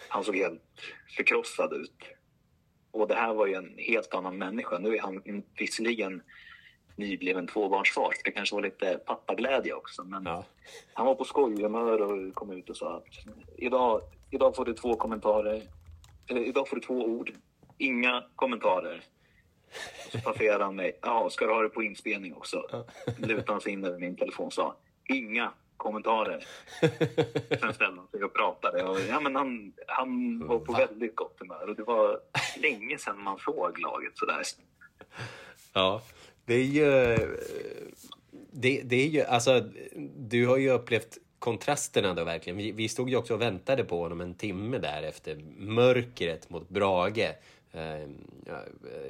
[0.10, 0.82] han såg helt
[1.16, 2.04] förkrossad ut.
[2.94, 4.78] Och det här var ju en helt annan människa.
[4.78, 6.22] Nu är han visserligen
[6.96, 8.14] nybliven tvåbarnsfar.
[8.24, 10.04] Det kanske var lite pappaglädje också.
[10.04, 10.46] Men ja.
[10.94, 13.04] han var på skojhumör och kom ut och sa att
[13.58, 14.02] idag,
[14.32, 15.62] idag får du två kommentarer.
[16.28, 17.32] Eller idag får du två ord.
[17.78, 19.04] Inga kommentarer.
[20.12, 21.00] Så passerade han mig.
[21.02, 22.86] Ja, ska du ha det på inspelning också?
[23.18, 24.76] Lutade han sig in över min telefon och sa
[25.10, 25.52] inga
[25.84, 26.46] kommentarer.
[27.60, 28.84] Sen ställde han sig och pratade.
[28.84, 32.20] Och, ja, men han, han var på väldigt gott humör och det var
[32.58, 34.42] länge sedan man såg laget sådär.
[35.74, 36.02] Ja,
[36.46, 37.18] det är ju...
[38.52, 39.70] Det, det är ju, alltså,
[40.18, 42.58] du har ju upplevt kontrasterna då verkligen.
[42.58, 46.70] Vi, vi stod ju också och väntade på honom en timme där efter mörkret mot
[46.70, 47.36] Brage.
[47.72, 48.60] Ehm, jag,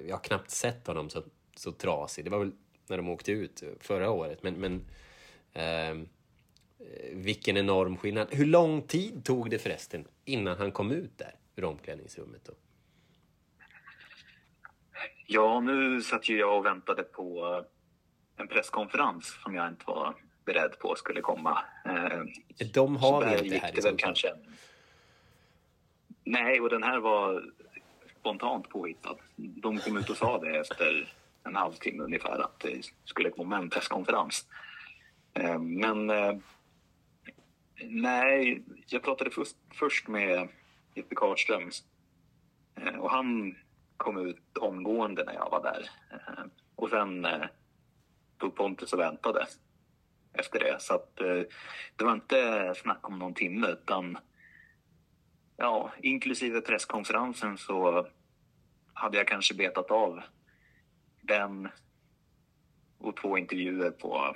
[0.07, 1.23] jag har knappt sett honom så,
[1.55, 2.25] så trasig.
[2.25, 2.51] Det var väl
[2.87, 4.43] när de åkte ut förra året.
[4.43, 4.85] Men, men
[5.53, 6.07] eh,
[7.11, 8.27] vilken enorm skillnad.
[8.31, 12.41] Hur lång tid tog det förresten innan han kom ut där ur omklädningsrummet?
[12.45, 12.53] Då?
[15.27, 17.63] Ja, nu satt ju jag och väntade på
[18.37, 20.15] en presskonferens som jag inte var
[20.45, 21.59] beredd på skulle komma.
[21.85, 22.21] Eh,
[22.73, 24.33] De har vi inte här i väl kanske.
[26.23, 27.43] Nej, och den här var
[28.19, 29.15] spontant påhittad.
[29.35, 33.69] De kom ut och sa det efter en halvtimme ungefär att det skulle komma en
[33.69, 34.47] presskonferens.
[35.33, 36.35] Eh, men eh,
[37.89, 39.31] nej, jag pratade
[39.73, 40.47] först med
[40.95, 41.69] Jeppe Karlström
[42.75, 43.55] eh, och han
[43.97, 45.89] kom ut omgående när jag var där.
[46.11, 47.49] Eh, och sen stod
[48.37, 49.47] tog Pontus och väntade
[50.33, 50.81] efter det.
[50.81, 51.15] Så att,
[51.95, 54.17] det var inte snack om någon timme utan
[55.57, 58.07] ja, inklusive presskonferensen så
[58.93, 60.21] hade jag kanske betat av
[61.21, 61.69] den
[62.97, 64.35] och två intervjuer på,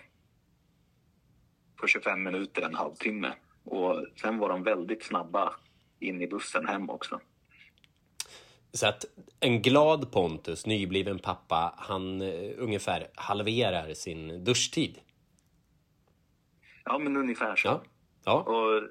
[1.78, 3.34] på 25 minuter, en halvtimme.
[3.64, 5.54] Och sen var de väldigt snabba
[6.00, 7.20] in i bussen hem också.
[8.74, 9.06] Så att
[9.40, 15.00] en glad Pontus, nybliven pappa, han uh, ungefär halverar sin duschtid.
[16.86, 17.68] Ja, men ungefär så.
[17.68, 17.84] Ja.
[18.26, 18.42] ja.
[18.42, 18.84] Och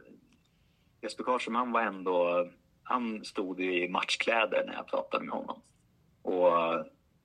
[1.03, 2.49] Jesper Karlsson, han var ändå...
[2.83, 5.63] Han stod i matchkläder när jag pratade med honom.
[6.23, 6.53] Och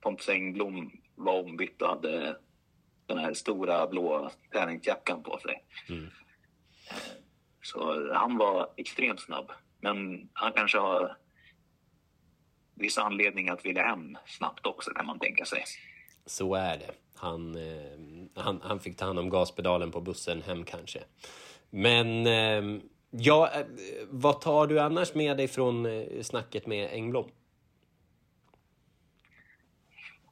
[0.00, 2.36] Pontus Engblom var ombytt och hade
[3.14, 5.64] den här stora blå träningsjackan på sig.
[5.88, 6.10] Mm.
[7.62, 9.52] Så han var extremt snabb.
[9.80, 11.16] Men han kanske har
[12.74, 15.64] viss anledning att vilja hem snabbt också kan man tänka sig.
[16.26, 16.90] Så är det.
[17.14, 21.00] Han, eh, han, han fick ta hand om gaspedalen på bussen hem kanske.
[21.70, 23.66] Men eh, ja, eh,
[24.10, 25.86] vad tar du annars med dig från
[26.22, 27.30] snacket med Engblom?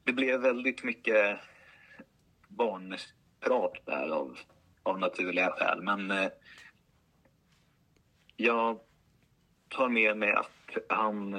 [0.05, 1.39] Det blev väldigt mycket
[2.51, 4.39] barnprat där av,
[4.83, 5.83] av naturliga skäl.
[5.83, 6.31] Men eh,
[8.37, 8.81] jag
[9.69, 11.35] tar med mig att han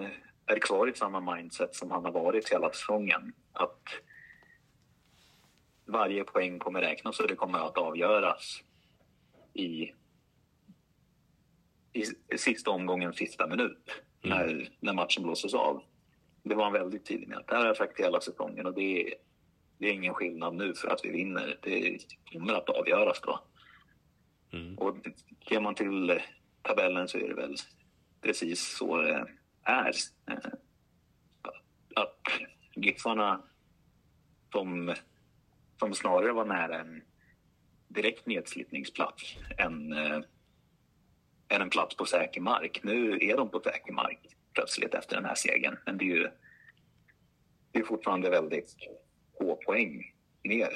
[0.46, 3.34] är kvar i samma mindset som han har varit hela säsongen.
[3.54, 3.84] Att
[5.86, 8.64] varje poäng kommer räknas och det kommer att avgöras
[9.54, 9.92] i,
[11.94, 14.38] i sista omgången, sista minut, mm.
[14.38, 15.84] när, när matchen blåses av.
[16.44, 17.44] Det var han väldigt tydlig med.
[17.48, 19.14] Det här har jag sagt hela säsongen och det
[19.82, 21.60] det är ingen skillnad nu för att vi vinner.
[21.62, 21.98] Det
[22.32, 23.40] kommer att avgöras då.
[24.54, 24.78] Mm.
[24.78, 24.98] Och
[25.40, 26.22] ger man till
[26.62, 27.56] tabellen så är det väl
[28.22, 29.28] precis så det
[29.64, 29.94] är.
[30.28, 30.38] Eh,
[31.96, 32.28] att
[32.76, 33.42] Giffarna,
[34.52, 34.96] som,
[35.80, 37.02] som snarare var nära en
[37.88, 40.22] direkt nedslitningsplats än, äh,
[41.48, 42.80] än en plats på säker mark.
[42.84, 44.20] Nu är de på säker mark
[44.54, 45.78] plötsligt efter den här segern.
[45.86, 46.30] Men det är ju
[47.72, 48.76] det är fortfarande väldigt
[49.42, 50.14] få poäng
[50.44, 50.70] ner.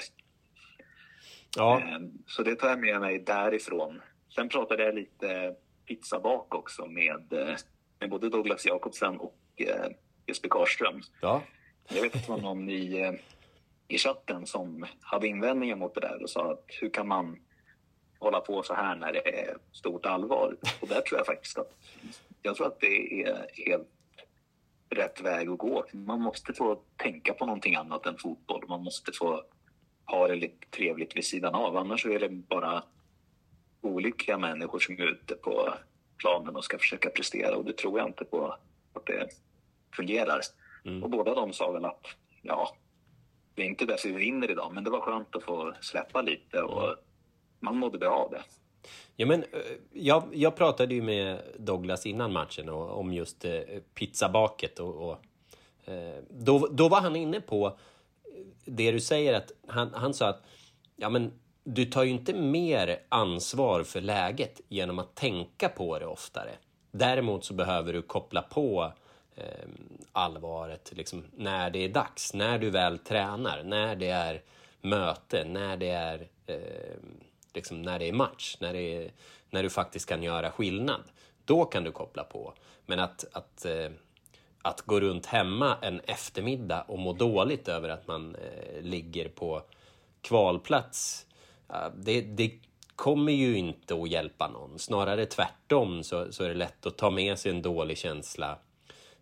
[1.56, 1.82] Ja.
[2.28, 4.02] Så det tar jag med mig därifrån.
[4.36, 5.56] Sen pratade jag lite
[5.88, 7.56] pizza bak också med, eh,
[8.00, 9.92] med både Douglas Jakobsen och eh,
[10.26, 11.02] Jesper Karlström.
[11.22, 11.42] Ja.
[11.88, 13.14] Jag vet att det var någon i, eh,
[13.88, 17.40] i chatten som hade invändningar mot det där och sa att hur kan man
[18.20, 20.58] hålla på så här när det är stort allvar?
[20.82, 21.72] Och där tror jag faktiskt att
[22.42, 23.95] jag tror att det är helt
[24.96, 25.86] rätt väg att gå.
[25.92, 28.66] Man måste få tänka på någonting annat än fotboll.
[28.68, 29.44] Man måste få
[30.06, 31.78] ha det lite trevligt vid sidan av.
[31.78, 32.84] Annars är det bara
[33.82, 35.74] olyckliga människor som är ute på
[36.18, 38.56] planen och ska försöka prestera och det tror jag inte på
[38.94, 39.30] att det
[39.96, 40.42] fungerar.
[40.86, 41.04] Mm.
[41.04, 42.06] Och båda de sa väl att
[42.42, 42.76] ja,
[43.56, 46.62] det är inte därför vi vinner idag, men det var skönt att få släppa lite
[46.62, 46.96] och
[47.60, 48.44] man mådde bra av det.
[49.16, 49.60] Ja, men, eh,
[49.94, 53.60] jag, jag pratade ju med Douglas innan matchen och, om just eh,
[53.94, 55.18] pizzabaket och, och
[55.92, 57.78] eh, då, då var han inne på
[58.66, 60.44] det du säger att han, han sa att
[60.96, 61.32] ja, men,
[61.64, 66.52] du tar ju inte mer ansvar för läget genom att tänka på det oftare.
[66.92, 68.94] Däremot så behöver du koppla på
[69.36, 69.44] eh,
[70.12, 74.42] allvaret liksom, när det är dags, när du väl tränar, när det är
[74.82, 76.98] möte, när det är eh,
[77.56, 79.12] liksom när det är match, när, det är,
[79.50, 81.04] när du faktiskt kan göra skillnad.
[81.46, 82.54] Då kan du koppla på.
[82.86, 83.90] Men att, att, eh,
[84.62, 89.62] att gå runt hemma en eftermiddag och må dåligt över att man eh, ligger på
[90.22, 91.26] kvalplats,
[91.96, 92.52] det, det
[92.96, 94.80] kommer ju inte att hjälpa någon.
[94.80, 98.60] Snarare tvärtom så, så är det lätt att ta med sig en dålig känsla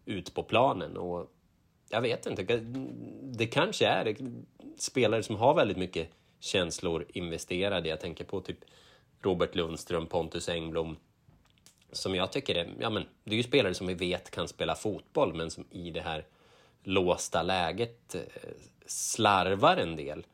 [0.05, 0.97] ut på planen.
[0.97, 1.31] Och
[1.89, 2.43] jag vet inte,
[3.21, 4.15] det kanske är
[4.77, 6.09] spelare som har väldigt mycket
[6.43, 7.89] känslor investerade.
[7.89, 8.57] Jag tänker på typ
[9.21, 10.97] Robert Lundström, Pontus Engblom.
[11.91, 14.75] Som jag tycker är, ja men det är ju spelare som vi vet kan spela
[14.75, 16.25] fotboll men som i det här
[16.83, 18.21] låsta läget eh,
[18.85, 20.25] slarvar en del.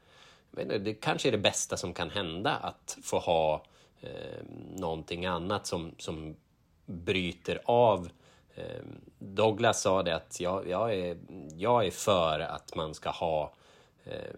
[0.80, 3.64] Det kanske är det bästa som kan hända att få ha
[4.02, 4.44] eh,
[4.76, 6.36] någonting annat som, som
[6.86, 8.10] bryter av.
[8.56, 8.84] Eh,
[9.20, 11.18] Douglas sa det att jag, jag, är,
[11.58, 13.54] jag är för att man ska ha
[14.04, 14.36] eh,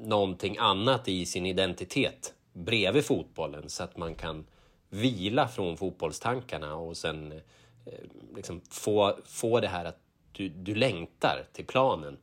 [0.00, 4.46] någonting annat i sin identitet bredvid fotbollen så att man kan
[4.88, 7.92] vila från fotbollstankarna och sen eh,
[8.36, 9.98] liksom få, få det här att
[10.32, 12.18] du, du längtar till planen.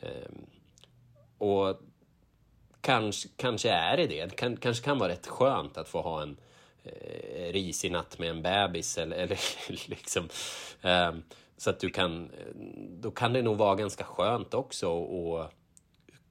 [0.00, 0.30] Eh,
[1.38, 1.80] och
[2.80, 4.26] kanske, kanske är det det.
[4.26, 6.36] Det kan, kanske kan vara rätt skönt att få ha en
[6.84, 9.16] eh, risig natt med en bebis eller,
[9.68, 10.28] eller liksom
[10.82, 11.14] eh,
[11.56, 12.54] så att du kan, eh,
[12.90, 15.04] då kan det nog vara ganska skönt också
[15.36, 15.52] att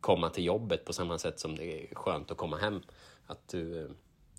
[0.06, 2.82] komma till jobbet på samma sätt som det är skönt att komma hem.
[3.28, 3.90] Att du,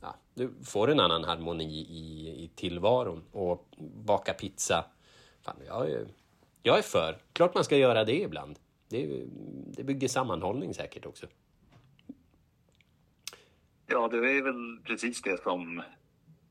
[0.02, 3.24] ja, du får en annan harmoni i, i tillvaron.
[3.32, 3.68] Och
[4.04, 4.84] baka pizza,
[5.42, 6.06] fan, jag, är,
[6.62, 7.18] jag är för.
[7.32, 8.58] Klart man ska göra det ibland.
[8.88, 9.26] Det,
[9.66, 11.26] det bygger sammanhållning säkert också.
[13.86, 15.82] Ja, det är väl precis det som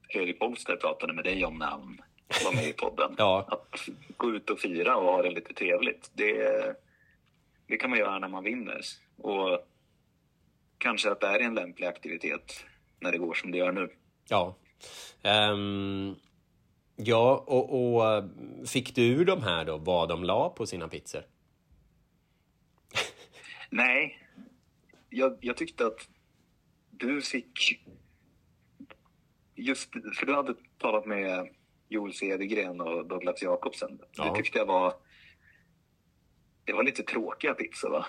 [0.09, 2.01] Erik Bolster pratade med dig om när han
[2.45, 3.15] var med i podden.
[3.17, 3.45] ja.
[3.47, 6.11] Att gå ut och fira och ha det lite trevligt.
[6.13, 6.75] Det,
[7.67, 8.81] det kan man göra när man vinner.
[9.17, 9.59] Och
[10.77, 12.65] kanske att det är en lämplig aktivitet
[12.99, 13.89] när det går som det gör nu.
[14.29, 14.57] Ja.
[15.23, 16.15] Um,
[16.95, 18.23] ja, och, och,
[18.67, 21.23] fick du ur de här då vad de la på sina pizzor?
[23.69, 24.19] Nej,
[25.09, 26.09] jag, jag tyckte att
[26.91, 27.81] du fick...
[29.55, 31.49] Just för du hade talat med
[31.89, 33.99] Joel Cedergren och Douglas Jakobsen.
[34.11, 34.23] Ja.
[34.23, 34.93] Det tyckte jag var...
[36.63, 38.05] Det var lite tråkiga pizzor, va?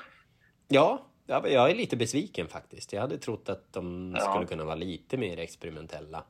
[0.69, 2.93] Ja, jag är lite besviken faktiskt.
[2.93, 4.31] Jag hade trott att de ja.
[4.31, 6.25] skulle kunna vara lite mer experimentella.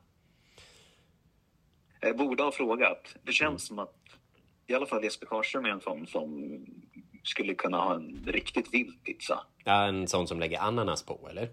[1.99, 3.15] Jag borde ha frågat.
[3.23, 3.59] Det känns mm.
[3.59, 3.95] som att
[4.67, 6.59] i alla fall Jesper Karlström är en sån som
[7.23, 9.45] skulle kunna ha en riktigt vild pizza.
[9.63, 11.49] Ja, en sån som lägger ananas på, eller?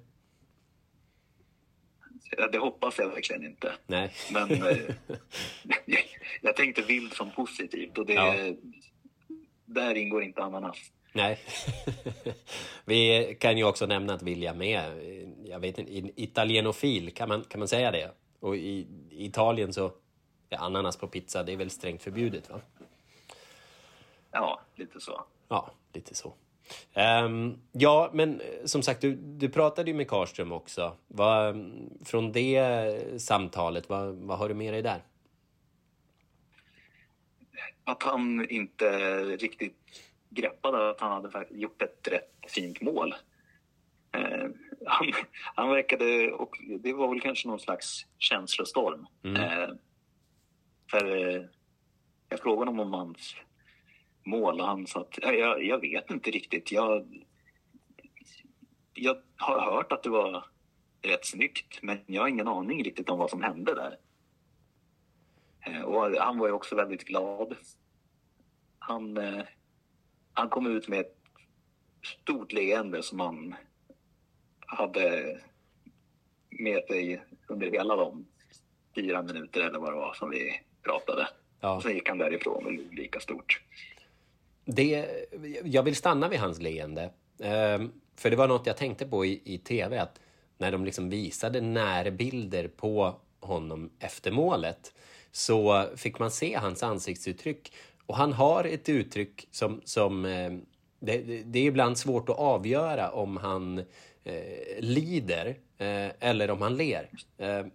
[2.53, 3.73] Det hoppas jag verkligen inte.
[3.87, 4.13] Nej.
[4.33, 4.77] Men eh,
[6.43, 8.35] jag tänkte vild som positivt och det, ja.
[9.65, 10.79] där ingår inte ananas.
[11.15, 11.39] Nej.
[12.85, 15.03] Vi kan ju också nämna att William är,
[15.45, 18.11] jag vet inte, italienofil, kan man, kan man säga det?
[18.41, 19.93] Och i, Italien så
[20.51, 22.61] är ananas på pizza, det är väl strängt förbjudet va?
[24.31, 25.25] Ja, lite så.
[25.49, 26.35] Ja, lite så.
[26.95, 30.97] Um, ja, men som sagt, du, du pratade ju med Karström också.
[31.07, 31.73] Vad,
[32.05, 35.03] från det samtalet, vad, vad har du med dig där?
[37.85, 38.89] Att han inte
[39.25, 39.77] riktigt
[40.35, 43.15] greppade att han hade gjort ett rätt fint mål.
[44.13, 44.49] Eh,
[44.87, 45.13] han,
[45.55, 49.07] han verkade, och det var väl kanske någon slags känslostorm.
[49.25, 49.43] Mm.
[49.43, 49.69] Eh,
[50.91, 51.43] för eh,
[52.29, 53.37] jag frågade honom om hans
[54.25, 56.73] mål och han sa att jag, jag vet inte riktigt.
[56.73, 57.25] Jag,
[58.95, 60.45] jag har hört att det var
[61.03, 63.99] rätt snyggt men jag har ingen aning riktigt om vad som hände där.
[65.67, 67.55] Eh, och han var ju också väldigt glad.
[68.79, 69.45] Han, eh,
[70.35, 71.17] han kom ut med ett
[72.03, 73.55] stort leende som han
[74.67, 75.39] hade
[76.49, 78.27] med sig under hela de
[78.95, 81.29] fyra minuter eller vad det var som vi pratade.
[81.61, 81.81] Ja.
[81.81, 83.63] Sen gick han därifrån och lika stort.
[84.65, 85.07] Det,
[85.65, 87.11] jag vill stanna vid hans leende.
[87.41, 90.21] Ehm, för det var något jag tänkte på i, i tv, att
[90.59, 94.95] när de liksom visade närbilder på honom efter målet
[95.31, 97.73] så fick man se hans ansiktsuttryck.
[98.07, 100.53] Och han har ett uttryck som, som eh,
[101.01, 103.79] det, det, är ibland svårt att avgöra om han
[104.25, 105.47] eh, lider
[105.79, 107.09] eh, eller om han ler.
[107.39, 107.67] Eh,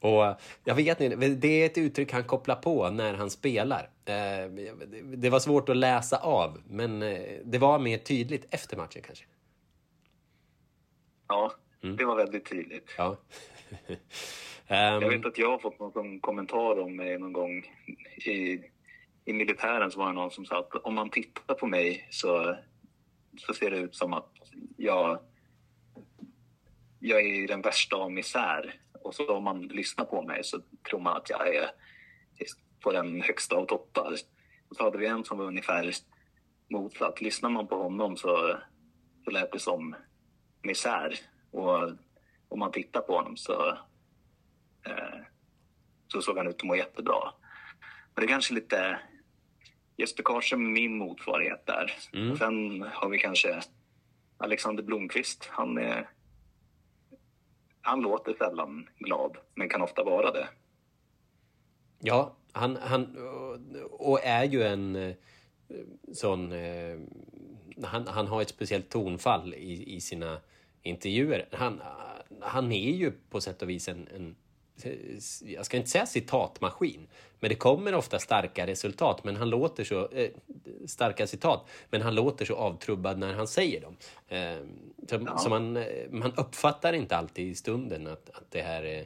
[0.00, 3.90] och jag vet inte, det är ett uttryck han kopplar på när han spelar.
[4.04, 4.50] Eh,
[5.04, 9.24] det var svårt att läsa av, men eh, det var mer tydligt efter matchen kanske.
[11.28, 11.52] Ja,
[11.82, 11.96] mm.
[11.96, 12.90] det var väldigt tydligt.
[12.98, 13.16] Ja.
[14.68, 17.64] jag vet att jag har fått någon kommentar om mig någon gång
[18.26, 18.60] i,
[19.24, 22.56] i militären så var det någon som sa att om man tittar på mig så,
[23.36, 24.32] så ser det ut som att
[24.76, 25.18] jag,
[26.98, 28.80] jag är den värsta av misär.
[29.02, 30.60] Och så om man lyssnar på mig så
[30.90, 31.70] tror man att jag är
[32.80, 34.12] på den högsta av toppar.
[34.68, 35.92] Och så hade vi en som var ungefär
[36.70, 37.20] motsatt.
[37.20, 38.58] Lyssnar man på honom så,
[39.24, 39.94] så lät det som
[40.62, 41.14] misär.
[41.50, 41.90] Och
[42.48, 43.68] om man tittar på honom så,
[44.86, 45.20] eh,
[46.08, 47.32] så såg han ut att må jättebra.
[48.14, 48.98] Men det är kanske lite
[49.96, 51.92] Jesper Karlsson min motsvarighet där.
[52.12, 52.36] Mm.
[52.36, 53.60] Sen har vi kanske
[54.36, 55.48] Alexander Blomqvist.
[55.50, 56.10] Han, är,
[57.80, 60.48] han låter sällan glad, men kan ofta vara det.
[62.00, 63.16] Ja, han, han
[63.90, 65.14] och är ju en eh,
[66.12, 66.52] sån...
[66.52, 66.98] Eh,
[67.82, 70.40] han, han har ett speciellt tonfall i, i sina
[70.82, 71.48] intervjuer.
[71.52, 71.80] Han,
[72.40, 74.36] han är ju på sätt och vis en, en
[75.44, 77.06] jag ska inte säga citatmaskin,
[77.40, 80.30] men det kommer ofta starka resultat, men han låter så, eh,
[80.86, 83.96] starka citat, men han låter så avtrubbad när han säger dem.
[84.28, 84.66] Eh,
[85.08, 85.38] så, ja.
[85.38, 89.00] så man, eh, man uppfattar inte alltid i stunden att, att det här är,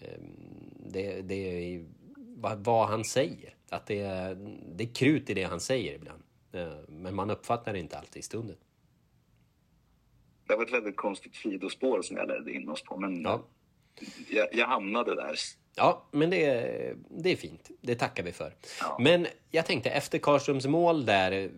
[0.00, 0.18] eh,
[0.86, 1.84] det, det är
[2.16, 3.54] vad, vad, han säger.
[3.70, 4.34] Att det är,
[4.76, 6.22] det är krut i det han säger ibland,
[6.52, 8.56] eh, men man uppfattar det inte alltid i stunden.
[10.46, 13.44] Det var ett väldigt konstigt sidospår som jag ledde in oss på, men ja
[14.30, 15.34] jag, jag hamnade där.
[15.76, 17.70] Ja, men det, är, det är fint.
[17.80, 18.54] Det tackar vi för.
[18.80, 18.96] Ja.
[19.00, 21.50] Men jag tänkte, efter Karlströms mål där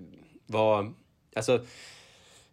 [0.47, 0.93] var...
[1.36, 1.64] Alltså,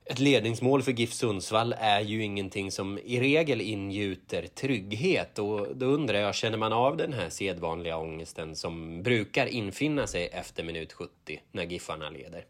[0.09, 5.39] ett ledningsmål för GIF Sundsvall är ju ingenting som i regel ingjuter trygghet.
[5.39, 10.27] Och då undrar jag, känner man av den här sedvanliga ångesten som brukar infinna sig
[10.27, 12.45] efter minut 70 när Giffarna leder?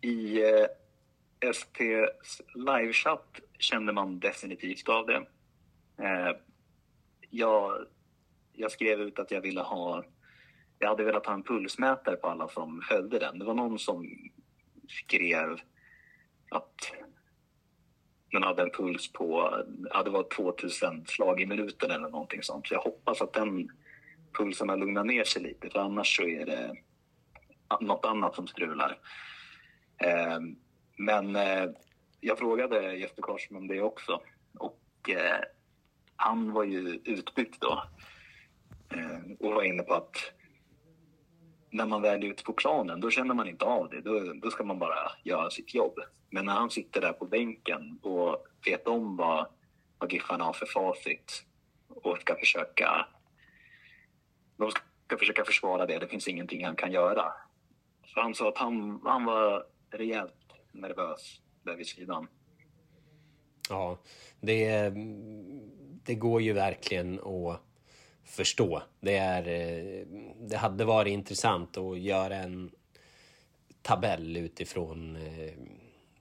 [0.00, 5.26] I eh, STs livechatt kände man definitivt av det.
[6.04, 6.36] Eh,
[7.30, 7.86] jag,
[8.52, 10.04] jag skrev ut att jag ville ha
[10.78, 13.38] jag hade velat ha en pulsmätare på alla som följde den.
[13.38, 14.30] Det var någon som
[14.88, 15.60] skrev
[16.50, 16.92] att
[18.32, 22.66] den hade en puls på, ja det var 2000 slag i minuten eller någonting sånt.
[22.66, 23.68] Så jag hoppas att den
[24.32, 26.74] pulsen har lugnat ner sig lite för annars så är det
[27.80, 28.98] något annat som strular.
[29.98, 30.38] Eh,
[30.96, 31.70] men eh,
[32.26, 34.20] jag frågade Jesper Karlsson om det också
[34.58, 35.40] och eh,
[36.16, 37.82] han var ju utbytt då
[38.94, 40.32] eh, och var inne på att
[41.70, 44.00] när man väl är ute på planen då känner man inte av det.
[44.00, 45.98] Då, då ska man bara göra sitt jobb.
[46.30, 49.46] Men när han sitter där på bänken och vet om vad,
[49.98, 51.44] vad Giffarna har för facit
[51.88, 53.06] och ska försöka
[54.56, 55.98] de ska försöka försvara det.
[55.98, 57.32] Det finns ingenting han kan göra.
[58.06, 60.34] Så han sa att han, han var rejält
[60.72, 62.26] nervös där vid sidan.
[63.68, 63.98] Ja,
[64.40, 64.92] det,
[66.04, 67.60] det går ju verkligen att
[68.24, 68.82] förstå.
[69.00, 69.44] Det, är,
[70.40, 72.70] det hade varit intressant att göra en
[73.82, 75.52] tabell utifrån eh,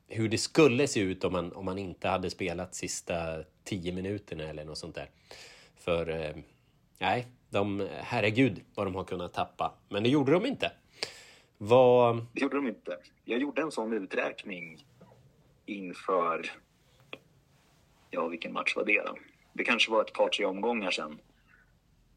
[0.08, 4.44] hur det skulle se ut om man, om man inte hade spelat sista tio minuterna
[4.44, 5.10] eller något sånt där.
[5.76, 6.36] För eh,
[7.00, 9.74] nej, de, herregud vad de har kunnat tappa.
[9.90, 10.72] Men det gjorde de inte.
[11.58, 12.26] Vad...
[12.34, 12.98] Det gjorde de inte.
[13.24, 14.86] Jag gjorde en sån uträkning
[15.66, 16.52] inför,
[18.10, 19.18] ja vilken match var det då?
[19.54, 21.20] Det kanske var ett par, tre omgångar sedan.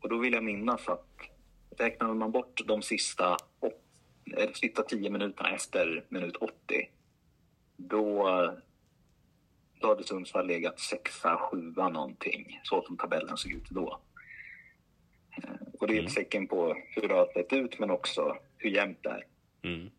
[0.00, 1.08] Och då vill jag minnas att
[1.78, 3.36] räknade man bort de sista,
[4.36, 6.90] äh, sista tio minuterna efter minut 80,
[7.76, 8.22] då,
[9.80, 14.00] då hade Sundsvall legat sexa, sjua någonting, så som tabellen såg ut då.
[15.36, 16.24] Eh, och det är ett mm.
[16.24, 19.26] tecken på hur det har sett ut, men också hur jämnt det är.
[19.62, 19.90] Mm.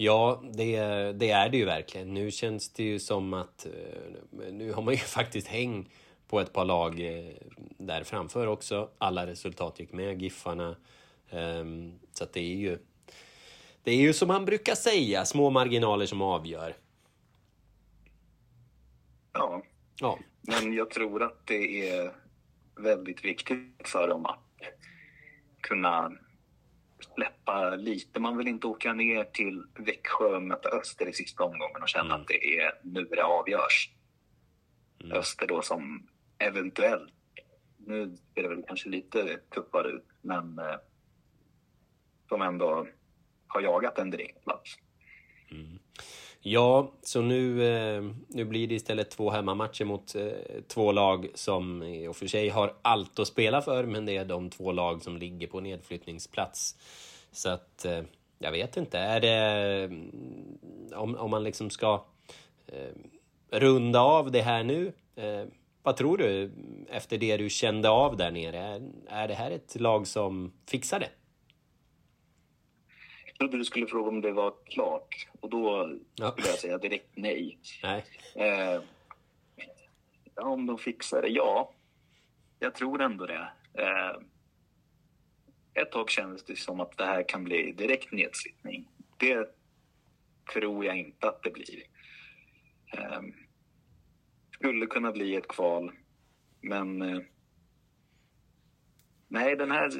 [0.00, 0.76] Ja, det,
[1.12, 2.14] det, är det ju verkligen.
[2.14, 3.66] Nu känns det ju som att...
[3.66, 5.90] Eh, nu har man ju faktiskt häng
[6.28, 7.34] på ett par lag eh,
[7.78, 8.90] där framför också.
[8.98, 10.76] Alla resultat gick med, Giffarna.
[11.30, 12.78] Um, så att det är ju...
[13.82, 16.76] Det är ju som man brukar säga, små marginaler som avgör.
[19.32, 19.62] Ja.
[20.00, 20.18] Ja.
[20.40, 22.12] Men jag tror att det är
[22.76, 24.62] väldigt viktigt för dem att
[25.60, 26.12] kunna
[27.00, 28.20] släppa lite.
[28.20, 32.04] Man vill inte åka ner till Växjö och möta Öster i sista omgången och känna
[32.04, 32.20] Mm.
[32.20, 33.90] att det är nu det avgörs.
[35.00, 35.12] Mm.
[35.18, 37.12] Öster då som eventuellt,
[37.76, 40.76] nu ser det väl kanske lite tuffare ut, men eh,
[42.28, 42.86] som ändå
[43.46, 44.76] har jagat en direktplats.
[46.40, 50.28] Ja, så nu, eh, nu blir det istället två hemmamatcher mot eh,
[50.68, 54.24] två lag som i och för sig har allt att spela för, men det är
[54.24, 56.76] de två lag som ligger på nedflyttningsplats.
[57.32, 58.02] Så att, eh,
[58.38, 59.34] jag vet inte, är det...
[59.84, 60.12] Mm,
[60.94, 62.04] om, om man liksom ska
[62.66, 65.44] eh, runda av det här nu, eh,
[65.82, 66.52] vad tror du
[66.90, 68.58] efter det du kände av där nere?
[68.58, 71.10] Är, är det här ett lag som fixar det?
[73.38, 76.30] Trodde du skulle fråga om det var klart och då Ja.
[76.32, 77.58] skulle jag säga direkt nej.
[77.82, 78.04] Nej.
[78.34, 78.82] Eh,
[80.34, 81.28] ja, om de fixar det?
[81.28, 81.72] Ja,
[82.58, 83.48] jag tror ändå det.
[83.74, 84.16] Eh,
[85.82, 88.88] ett tag kändes det som att det här kan bli direkt nedsittning.
[89.16, 89.48] Det
[90.52, 91.82] tror jag inte att det blir.
[92.92, 93.20] Eh,
[94.50, 95.92] skulle kunna bli ett kval,
[96.60, 97.20] men eh,
[99.28, 99.90] nej, den här,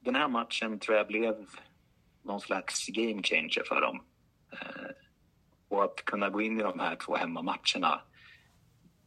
[0.00, 1.46] den här matchen tror jag blev
[2.22, 4.02] någon slags game changer för dem.
[4.52, 4.90] Eh,
[5.68, 8.00] och att kunna gå in i de här två hemmamatcherna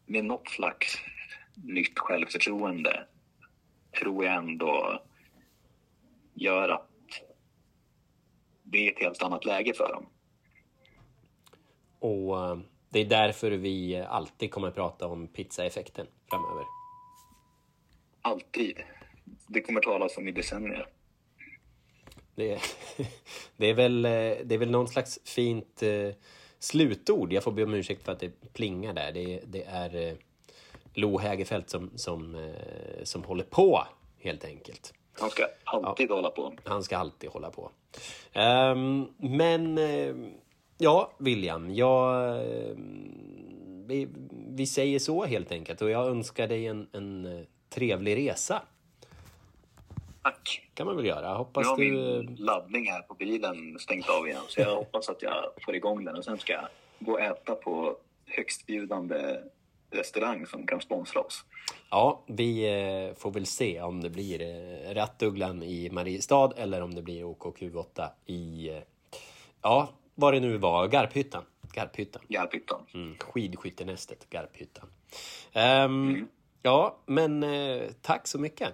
[0.06, 0.98] med något slags
[1.56, 3.08] nytt självförtroende
[4.00, 5.04] tror jag ändå
[6.34, 6.90] gör att
[8.64, 10.06] det är ett helt annat läge för dem.
[12.00, 12.58] Och eh,
[12.90, 16.66] det är därför vi alltid kommer att prata om pizzaeffekten framöver.
[18.22, 18.84] Alltid.
[19.48, 20.88] Det kommer talas om i decennier.
[22.36, 22.60] Det,
[23.58, 24.12] det, är väl, eh,
[24.44, 26.10] det är väl någon slags fint eh,
[26.60, 27.34] slutord.
[27.34, 29.12] Jag får be om ursäkt för att det plingar där.
[29.12, 30.14] Det, det är eh,
[30.94, 32.52] Lo Hägerfeldt som, som,
[33.04, 33.84] som håller på,
[34.20, 34.94] helt enkelt.
[35.20, 36.54] Han ska alltid hålla på.
[36.64, 37.72] Han ska alltid hålla på.
[38.34, 39.80] Ehm, men,
[40.78, 42.36] ja, William, jag,
[43.86, 45.82] vi, vi säger så helt enkelt.
[45.82, 48.62] Och jag önskar dig en, en trevlig resa.
[50.26, 50.62] Tack.
[50.74, 51.32] kan man väl göra.
[51.32, 51.92] Nu Hoppas har du...
[51.92, 56.06] min laddning här på bilen stängt av igen så jag hoppas att jag får igång
[56.06, 56.68] den och sen ska jag
[57.00, 59.40] gå och äta på högstbjudande
[59.92, 61.46] restaurang som kan sponsra oss.
[61.90, 62.66] Ja, vi
[63.10, 67.24] eh, får väl se om det blir eh, Rattugglan i Mariestad eller om det blir
[67.24, 68.78] OKQ8 i, eh,
[69.62, 71.44] ja, vad det nu var, Garphyttan.
[71.74, 72.22] Garphyttan.
[72.28, 72.82] Garphyttan.
[72.94, 74.88] Mm, skidskyttenästet, Garphyttan.
[75.54, 76.28] Ehm,
[76.62, 77.46] Ja, men
[78.02, 78.74] tack så mycket.